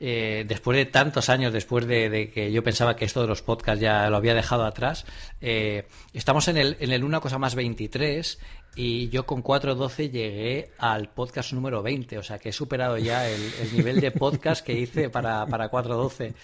[0.05, 3.81] eh, después de tantos años, después de, que yo pensaba que esto de los podcasts
[3.81, 5.07] ya lo había dejado atrás,
[5.41, 8.41] eh, estamos en el, en el Una Cosa Más 23
[8.75, 13.29] y yo con 4.12 llegué al podcast número 20, o sea que he superado ya
[13.29, 13.41] el,
[13.73, 16.35] nivel de podcast que hice para, para 4.12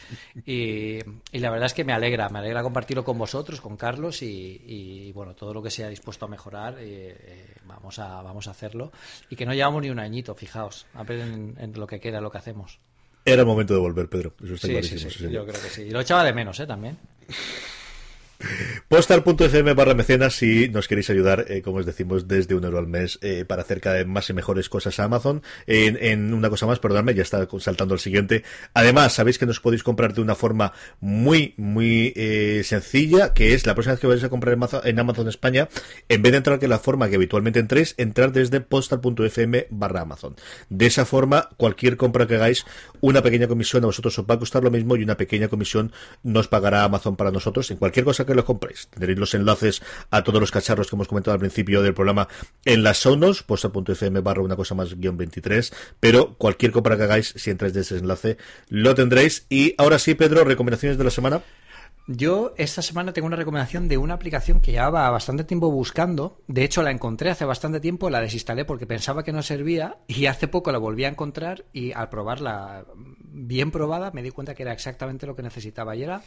[0.47, 0.99] y,
[1.33, 5.11] y la verdad es que me alegra, me alegra compartirlo con vosotros, con Carlos y,
[5.17, 8.93] bueno, todo lo que sea dispuesto a mejorar, eh, vamos, a, vamos a hacerlo
[9.29, 12.31] y que no llevamos ni un añito, fijaos, a ver en lo que queda, lo
[12.31, 12.79] que hacemos.
[13.33, 14.35] Era el momento de volver, Pedro.
[14.43, 15.11] Eso está clarísimo.
[15.11, 15.83] Sí, yo creo que sí.
[15.83, 16.67] Y lo echaba de menos, ¿eh?
[16.67, 16.97] También.
[18.89, 22.87] Postal.fm barra mecenas si nos queréis ayudar, eh, como os decimos, desde un euro al
[22.87, 25.43] mes eh, para hacer cada vez más y mejores cosas a Amazon.
[25.67, 28.45] En, una cosa más, perdonadme, ya está saltando el siguiente.
[28.75, 33.67] Además, sabéis que nos podéis comprar de una forma muy, muy eh, sencilla, que es
[33.67, 35.69] la próxima vez que vais a comprar en Amazon, España,
[36.09, 40.37] en vez de entrar que la forma que habitualmente entréis, entrar desde postal.fm barra Amazon.
[40.71, 42.65] De esa forma, cualquier compra que hagáis,
[43.01, 45.93] una pequeña comisión a vosotros os va a costar lo mismo y una pequeña comisión
[46.23, 48.89] nos pagará Amazon para nosotros en cualquier cosa que lo compréis.
[48.89, 52.29] Tendréis los enlaces a todos los cacharros que hemos comentado al principio del programa
[52.65, 57.35] en las sonos, posta.fm barra una cosa más guion 23, pero cualquier compra que hagáis,
[57.37, 58.37] si entráis de ese enlace,
[58.69, 59.47] lo tendréis.
[59.49, 61.43] Y ahora sí, Pedro, recomendaciones de la semana.
[62.11, 66.41] Yo esta semana tengo una recomendación de una aplicación que llevaba bastante tiempo buscando.
[66.47, 70.25] De hecho, la encontré hace bastante tiempo, la desinstalé porque pensaba que no servía y
[70.25, 72.87] hace poco la volví a encontrar y al probarla
[73.31, 76.23] bien probada me di cuenta que era exactamente lo que necesitaba y era...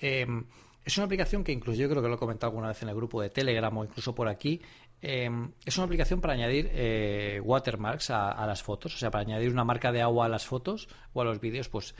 [0.00, 0.44] Em,
[0.88, 2.94] es una aplicación que incluso yo creo que lo he comentado alguna vez en el
[2.94, 4.62] grupo de Telegram o incluso por aquí.
[5.02, 9.50] Em, es una aplicación para añadir eh, watermarks a, las fotos, o sea, para añadir
[9.52, 11.94] una marca de agua a las fotos o a los vídeos, pues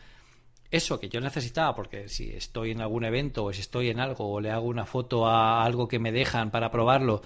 [0.70, 4.32] eso que yo necesitaba, porque si estoy en algún evento o si estoy en algo
[4.32, 7.20] o le hago una foto a algo que me dejan para probarlo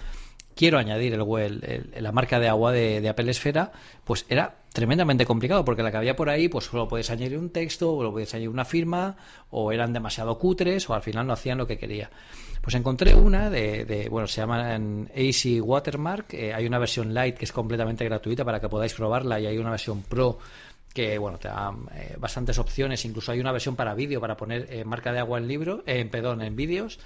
[0.54, 3.72] quiero añadir el, la marca de agua de, Apple Esfera,
[4.04, 7.50] pues era tremendamente complicado, porque la que había por ahí, pues solo puedes añadir un
[7.50, 9.16] texto, o lo puedes añadir una firma,
[9.50, 12.10] o eran demasiado cutres, o al final no hacían lo que quería.
[12.60, 17.44] Pues encontré una de, bueno, se llama AC Watermark, eh, hay una versión light que
[17.44, 20.38] es completamente gratuita para que podáis probarla, y hay una versión pro
[20.94, 24.66] que bueno te da eh, bastantes opciones incluso hay una versión para vídeo para poner
[24.68, 26.98] eh, marca de agua en libro perdón en vídeos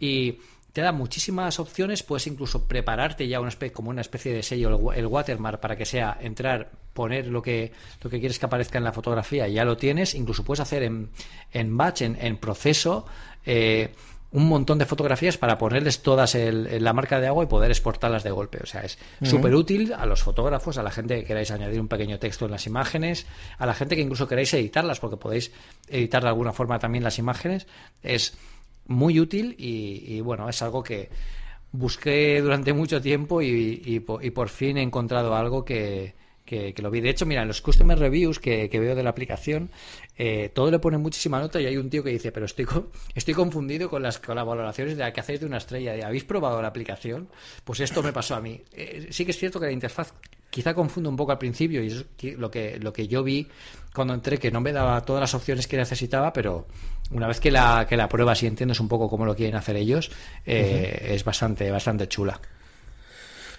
[0.00, 0.38] y
[0.76, 4.92] te da muchísimas opciones, puedes incluso prepararte ya una especie, como una especie de sello,
[4.92, 7.72] el, watermark, para que sea entrar, poner lo que,
[8.02, 11.08] lo que quieres que aparezca en la fotografía, ya lo tienes, incluso puedes hacer en,
[11.50, 13.06] en batch, en, proceso,
[13.46, 13.94] eh,
[14.32, 18.22] un montón de fotografías para ponerles todas el, la marca de agua y poder exportarlas
[18.22, 18.58] de golpe.
[18.62, 21.88] O sea, es súper útil a los fotógrafos, a la gente que queráis añadir un
[21.88, 25.52] pequeño texto en las imágenes, a la gente que incluso queráis editarlas, porque podéis
[25.88, 27.66] editar de alguna forma también las imágenes.
[28.02, 28.36] Es
[28.86, 31.10] muy útil y, bueno, es algo que
[31.72, 36.14] busqué durante mucho tiempo y, por fin he encontrado algo que,
[36.46, 37.00] que, lo vi.
[37.00, 39.70] De hecho, mira, en los customer reviews que, veo de la aplicación,
[40.16, 42.66] eh, todo le pone muchísima nota y hay un tío que dice, pero estoy,
[43.14, 46.06] estoy confundido con las, con las valoraciones de la que hacéis de una estrella.
[46.06, 47.28] ¿Habéis probado la aplicación?
[47.64, 48.62] Pues esto me pasó a mí.
[48.72, 50.14] Eh, sí que es cierto que la interfaz
[50.56, 52.06] quizá confunde un poco al principio y es
[52.38, 53.46] lo que, lo que yo vi
[53.92, 56.66] cuando entré, que no me daba todas las opciones que necesitaba, pero
[57.10, 59.76] una vez que la, que la pruebas y entiendes un poco cómo lo quieren hacer
[59.76, 60.10] ellos,
[60.44, 62.40] eh, es bastante, bastante chula.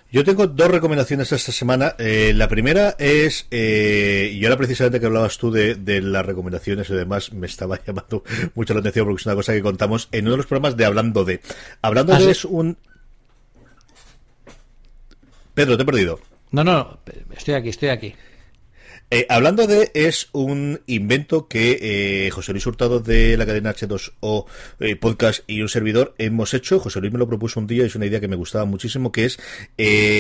[0.10, 1.96] Yo tengo dos recomendaciones esta semana.
[1.98, 6.94] Eh, la primera es, eh, y ahora precisamente que hablabas tú de, las recomendaciones y
[6.94, 8.24] demás, me estaba llamando
[8.56, 10.86] mucho la atención porque es una cosa que contamos en uno de los programas de
[10.86, 11.42] Hablando de.
[11.82, 12.78] Hablando ah, de es un...
[15.54, 16.20] Pedro, te he perdido.
[16.52, 17.00] No, no,
[17.36, 18.16] estoy aquí, estoy aquí.
[19.10, 24.46] Eh, hablando de, es un invento que eh, José Luis Hurtado de la cadena H2O
[24.82, 26.80] eh, Podcast y un servidor hemos hecho.
[26.80, 29.14] José Luis me lo propuso un día y es una idea que me gustaba muchísimo,
[29.14, 29.40] que es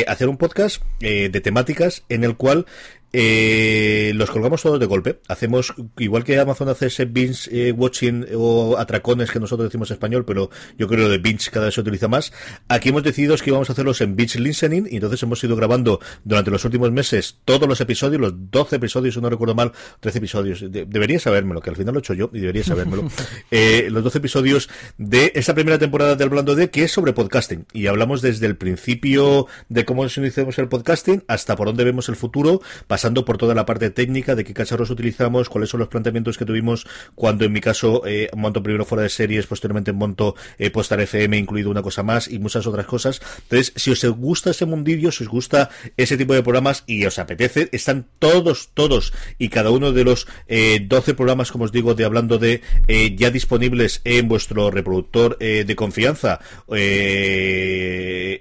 [0.07, 2.65] hacer un podcast de temáticas en el cual
[3.13, 5.19] eh, los colgamos todos de golpe.
[5.27, 9.95] Hacemos, igual que Amazon hace ese binge eh, watching o atracones que nosotros decimos en
[9.95, 12.33] español, pero yo creo que de binge cada vez se utiliza más.
[12.67, 15.99] Aquí hemos decidido que íbamos a hacerlos en binge listening y entonces hemos ido grabando
[16.23, 20.17] durante los últimos meses todos los episodios, los 12 episodios, si no recuerdo mal, 13
[20.17, 20.65] episodios.
[20.69, 23.07] debería sabérmelo, que al final lo he hecho yo y debería sabérmelo.
[23.51, 27.65] eh, los 12 episodios de esta primera temporada del Hablando de, que es sobre podcasting.
[27.73, 32.15] Y hablamos desde el principio de cómo iniciamos el podcasting hasta por dónde vemos el
[32.15, 32.61] futuro,
[32.97, 36.45] pasando por toda la parte técnica de qué cacharros utilizamos, cuáles son los planteamientos que
[36.45, 40.99] tuvimos cuando en mi caso eh, monto primero fuera de series, posteriormente monto eh, Postar
[41.01, 43.21] FM, incluido una cosa más y muchas otras cosas.
[43.43, 47.19] Entonces, si os gusta ese mundillo, si os gusta ese tipo de programas y os
[47.19, 51.93] apetece, están todos, todos y cada uno de los eh, 12 programas, como os digo,
[51.93, 56.39] de hablando de eh, ya disponibles en vuestro reproductor eh, de confianza,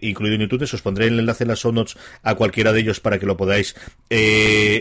[0.01, 0.63] incluido en YouTube.
[0.63, 3.37] Os pondré el enlace en las show notes a cualquiera de ellos para que lo
[3.37, 3.77] podáis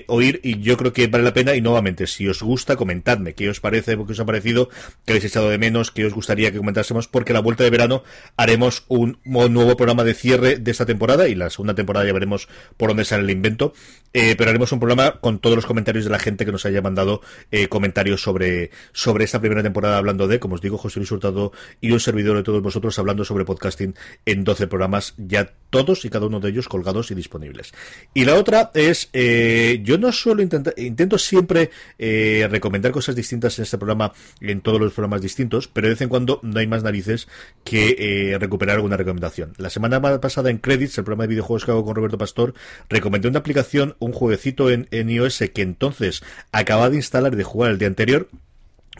[0.07, 3.49] oír y yo creo que vale la pena y nuevamente si os gusta comentadme qué
[3.49, 4.69] os parece, qué os ha parecido,
[5.05, 8.03] qué habéis echado de menos, qué os gustaría que comentásemos porque la vuelta de verano
[8.37, 12.47] haremos un, nuevo programa de cierre de esta temporada y la segunda temporada ya veremos
[12.77, 13.73] por dónde sale el invento,
[14.13, 16.81] eh, pero haremos un programa con todos los comentarios de la gente que nos haya
[16.81, 21.11] mandado eh, comentarios sobre, sobre esta primera temporada hablando de, como os digo, José Luis
[21.11, 21.51] Hurtado
[21.81, 23.95] y un servidor de todos vosotros hablando sobre podcasting
[24.25, 27.73] en 12 programas ya todos y cada uno de ellos colgados y disponibles.
[28.13, 31.69] Y la otra es, eh, yo no suelo intentar, intento siempre
[31.99, 36.01] eh, recomendar cosas distintas en este programa, en todos los programas distintos, pero de vez
[36.01, 37.27] en cuando no hay más narices
[37.65, 39.51] que eh, recuperar alguna recomendación.
[39.57, 42.53] La semana pasada en Credits, el programa de videojuegos que hago con Roberto Pastor,
[42.87, 46.23] recomendé una aplicación, un jueguecito en, en iOS que entonces
[46.53, 48.29] acaba de instalar y de jugar el día anterior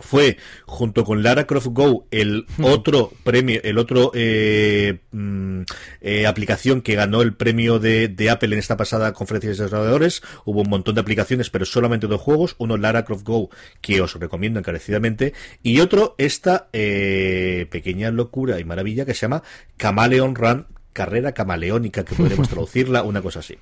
[0.01, 5.61] fue junto con Lara Croft Go el otro premio, el otro eh, mm,
[6.01, 10.21] eh, aplicación que ganó el premio de, Apple en esta pasada conferencia de desarrolladores.
[10.45, 12.55] Hubo un montón de aplicaciones, pero solamente dos juegos.
[12.57, 13.49] Uno Lara Croft Go,
[13.81, 15.33] que os recomiendo encarecidamente,
[15.63, 19.43] y otro esta eh, pequeña locura y maravilla que se llama
[19.77, 23.57] Camaleon Run carrera camaleónica, que podemos traducirla, una cosa así.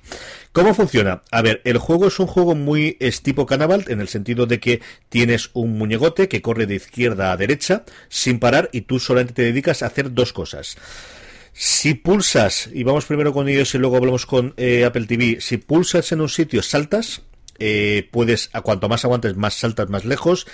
[0.52, 1.22] ¿Cómo funciona?
[1.32, 4.60] A ver, el juego es un juego muy es tipo Cannibal, en el sentido de
[4.60, 9.34] que tienes un muñegote que corre de izquierda a derecha sin parar y tú solamente
[9.34, 10.76] te dedicas a hacer dos cosas.
[11.52, 15.56] Si pulsas, y vamos primero con ellos y luego hablamos con eh, Apple TV, si
[15.56, 17.22] pulsas en un sitio, saltas,
[17.58, 20.46] eh, puedes, a cuanto más aguantes, más saltas más lejos,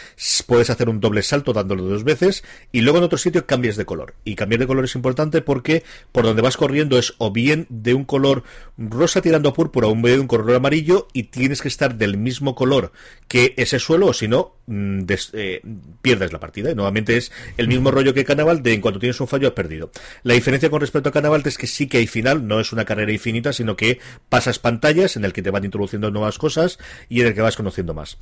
[0.46, 3.84] puedes hacer un doble salto dándolo dos veces, y luego en otro sitio cambias de
[3.84, 4.14] color.
[4.24, 7.94] Y cambiar de color es importante porque por donde vas corriendo es o bien de
[7.94, 8.44] un color
[8.76, 12.16] rosa tirando a púrpura o bien de un color amarillo, y tienes que estar del
[12.16, 12.92] mismo color
[13.28, 15.00] que ese suelo, o si no, mm,
[15.32, 15.62] eh,
[16.02, 16.70] pierdes la partida.
[16.70, 19.54] Y nuevamente es el mismo rollo que Canaval de en cuanto tienes un fallo has
[19.54, 19.90] perdido.
[20.22, 22.84] La diferencia con respecto a Canaval es que sí que hay final, no es una
[22.84, 23.98] carrera infinita, sino que
[24.28, 27.56] pasas pantallas en el que te van introduciendo nuevas cosas y en el que vas
[27.56, 28.18] conociendo más.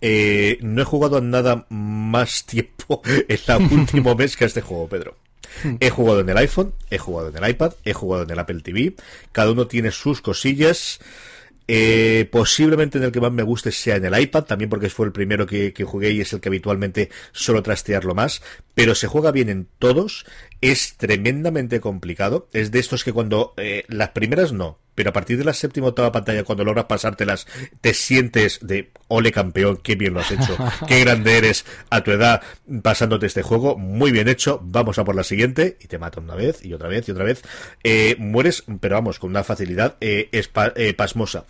[0.00, 4.88] Eh, no he jugado nada más tiempo en el último mes que a este juego,
[4.88, 5.16] Pedro.
[5.80, 8.60] He jugado en el iPhone, he jugado en el iPad, he jugado en el Apple
[8.60, 8.94] TV.
[9.32, 11.00] Cada uno tiene sus cosillas.
[11.70, 15.04] Eh, posiblemente en el que más me guste sea en el iPad, también porque fue
[15.04, 18.40] el primero que, que, jugué y es el que habitualmente suelo trastearlo más,
[18.78, 20.24] pero se juega bien en todos,
[20.60, 25.38] es tremendamente complicado, es de estos que cuando eh, las primeras no, pero a partir
[25.38, 27.46] de la séptima o octava pantalla, cuando logras pasártelas,
[27.80, 30.56] te sientes de ole campeón, qué bien lo has hecho,
[30.88, 32.42] qué grande eres a tu edad
[32.82, 36.34] pasándote este juego, muy bien hecho, vamos a por la siguiente, y te mata una
[36.34, 37.42] vez, y otra vez, y otra vez.
[37.84, 41.46] Eh, mueres, pero vamos, con una facilidad eh, eh, pasmosa.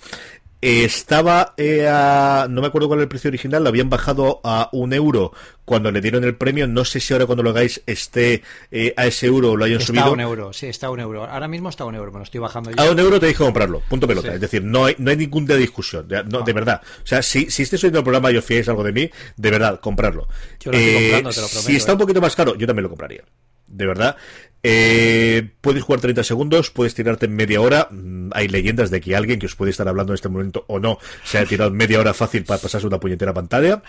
[0.61, 4.69] Estaba eh, a, no me acuerdo cuál era el precio original, lo habían bajado a
[4.73, 5.33] un euro
[5.65, 6.67] cuando le dieron el premio.
[6.67, 9.81] No sé si ahora cuando lo hagáis esté eh, a ese euro o lo hayan
[9.81, 10.05] subido.
[10.05, 11.25] Está a un euro, sí, está a un euro.
[11.25, 12.83] Ahora mismo está a un euro, me lo estoy bajando yo.
[12.83, 14.35] A un euro te dijo comprarlo, punto pelota.
[14.35, 16.83] Es decir, no hay, no hay ningún de discusión, de, no, de verdad.
[17.05, 19.51] O sea, si, si este oyendo el programa y os fiáis algo de mí, de
[19.51, 20.27] verdad, comprarlo.
[20.61, 21.69] Yo lo estoy comprando, te lo prometo.
[21.69, 23.23] Si está un poquito más caro, yo también lo compraría
[23.69, 24.17] de verdad.
[24.63, 27.89] Eh, puedes jugar 30 segundos, puedes tirarte media hora.
[27.91, 30.79] Mm, hay leyendas de que alguien que os puede estar hablando en este momento o
[30.79, 33.83] no se ha tirado media hora fácil para pasarse una puñetera pantalla.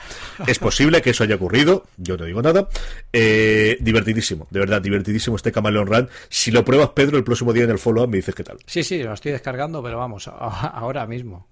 [0.47, 2.69] Es posible que eso haya ocurrido, yo no digo nada.
[3.11, 6.09] Eh, divertidísimo, de verdad, divertidísimo este Camaleon Run.
[6.29, 8.57] Si lo pruebas, Pedro, el próximo día en el follow-up me dices qué tal.
[8.65, 11.47] Sí, sí, lo estoy descargando, pero vamos, ahora mismo.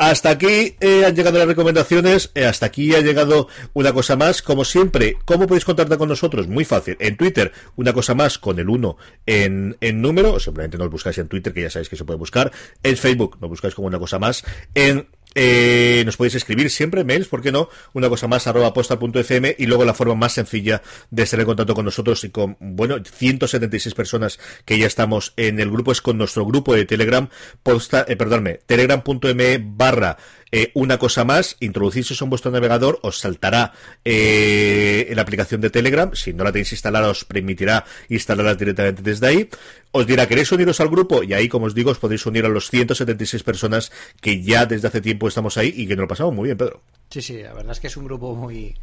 [0.00, 4.40] Hasta aquí eh, han llegado las recomendaciones, eh, hasta aquí ha llegado una cosa más.
[4.40, 6.48] Como siempre, ¿cómo podéis contactar con nosotros?
[6.48, 6.96] Muy fácil.
[7.00, 8.96] En Twitter, una cosa más con el 1
[9.26, 12.50] en, en número, simplemente nos buscáis en Twitter, que ya sabéis que se puede buscar.
[12.82, 14.42] En Facebook, nos buscáis como una cosa más.
[14.74, 17.68] En eh, nos podéis escribir siempre mails, ¿por qué no?
[17.92, 21.74] Una cosa más, arroba postal.fm y luego la forma más sencilla de estar en contacto
[21.74, 26.18] con nosotros y con, bueno, 176 personas que ya estamos en el grupo es con
[26.18, 27.28] nuestro grupo de Telegram,
[27.62, 30.16] posta, eh, perdónme, telegram.me barra
[30.52, 33.72] eh, una cosa más, introducirse en vuestro navegador, os saltará
[34.04, 36.10] eh, la aplicación de Telegram.
[36.14, 39.48] Si no la tenéis instalada, os permitirá instalarla directamente desde ahí.
[39.92, 41.24] Os dirá, ¿queréis uniros al grupo?
[41.24, 44.86] Y ahí, como os digo, os podéis unir a los 176 personas que ya desde
[44.86, 46.82] hace tiempo estamos ahí y que nos lo pasamos muy bien, Pedro.
[47.10, 48.76] Sí, sí, la verdad es que es un grupo muy,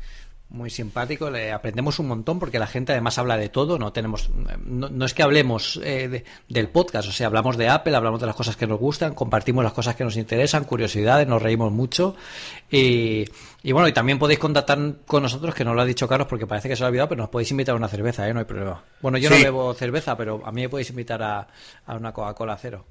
[0.49, 4.29] muy simpático, le aprendemos un montón porque la gente además habla de todo, no tenemos,
[4.65, 8.35] no, es que hablemos eh, del podcast, o sea, hablamos de Apple, hablamos de las
[8.35, 12.15] cosas que nos gustan, compartimos las cosas que nos interesan, curiosidades, nos reímos mucho
[12.71, 13.25] y,
[13.61, 16.47] y bueno, y también podéis contactar con nosotros, que no lo ha dicho Carlos porque
[16.47, 18.33] parece que se lo ha olvidado, pero nos podéis invitar a una cerveza, ¿eh?
[18.33, 18.81] no hay problema.
[19.01, 21.47] Bueno, yo no bebo cerveza, pero a mí me podéis invitar a,
[21.85, 22.85] a una Coca-Cola cero.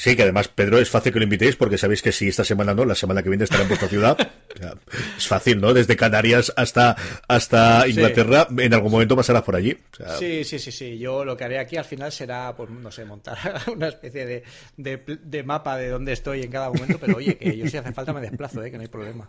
[0.00, 2.72] Sí, que además, Pedro, es fácil que lo invitéis porque sabéis que si esta semana
[2.72, 4.16] no, la semana que viene estará en vuestra ciudad.
[5.18, 5.74] es fácil, ¿no?
[5.74, 6.96] Desde Canarias hasta,
[7.28, 9.76] hasta Inglaterra, en algún momento pasarás por allí.
[10.18, 10.98] sí, sí, sí, sí.
[10.98, 13.36] Yo lo que haré aquí al final será, pues, no sé, montar
[13.76, 14.42] una especie de,
[14.78, 17.92] de, de mapa de dónde estoy en cada momento, pero oye, que yo si hace
[17.92, 18.70] falta me desplazo, ¿eh?
[18.70, 19.28] que no hay problema.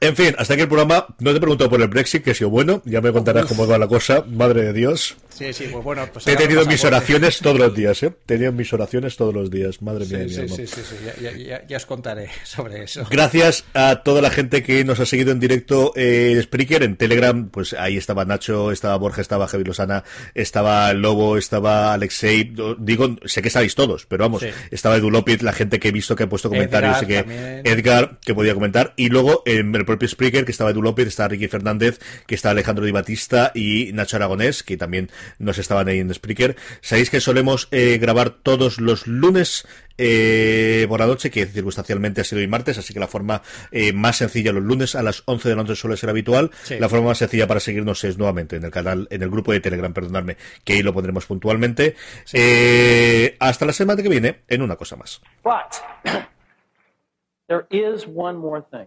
[0.00, 1.06] En fin, hasta aquí el programa.
[1.18, 2.82] No te he preguntado por el Brexit, que ha sido bueno.
[2.84, 4.24] Ya me contarás cómo va la cosa.
[4.28, 5.16] Madre de Dios.
[5.38, 6.08] Sí, sí, pues bueno.
[6.12, 8.06] Pues he tenido mis oraciones todos los días, ¿eh?
[8.06, 9.82] He tenido mis oraciones todos los días.
[9.82, 13.06] Madre mía, sí, mi sí, sí, sí, ya, ya, os contaré sobre eso.
[13.10, 17.48] Gracias a toda la gente que nos ha seguido en directo en Spreaker, en Telegram.
[17.50, 22.52] Pues ahí estaba Nacho, estaba Borja, estaba Javi Lozana, estaba Lobo, estaba Alexei.
[22.78, 26.16] Digo, sé que sabéis todos, pero vamos, estaba Edu López, la gente que he visto
[26.16, 28.92] que ha puesto comentarios y que Edgar, que podía comentar.
[28.96, 32.50] Y luego en el propio Spreaker, que estaba Edu López, estaba Ricky Fernández, que está
[32.50, 36.56] Alejandro Di Batista y Nacho Aragonés, que también nos estaban ahí en Spreaker.
[36.80, 39.66] Sabéis que solemos eh, grabar todos los lunes
[39.98, 43.92] eh, por la noche, que circunstancialmente ha sido hoy martes, así que la forma eh,
[43.92, 46.52] más sencilla los lunes a las 11 de la noche suele ser habitual.
[46.78, 49.60] La forma más sencilla para seguirnos es nuevamente en el canal, en el grupo de
[49.60, 51.96] Telegram, perdonadme, que ahí lo pondremos puntualmente.
[52.32, 55.20] Eh, hasta la semana que viene en una cosa más.
[57.48, 58.86] there is one more thing.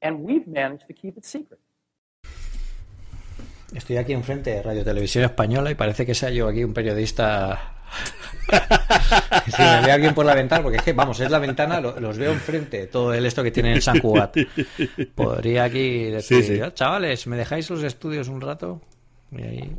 [0.00, 1.60] And we've managed to keep it secret.
[3.74, 7.74] Estoy aquí enfrente de Radio Televisión Española y parece que sea yo aquí un periodista.
[9.54, 12.16] si me ve alguien por la ventana, porque es que, vamos, es la ventana, los
[12.16, 14.30] veo enfrente, todo el esto que tiene en San Juan.
[15.14, 18.80] Podría aquí decir, chavales, ¿me dejáis los estudios un rato?
[19.32, 19.76] Y ahí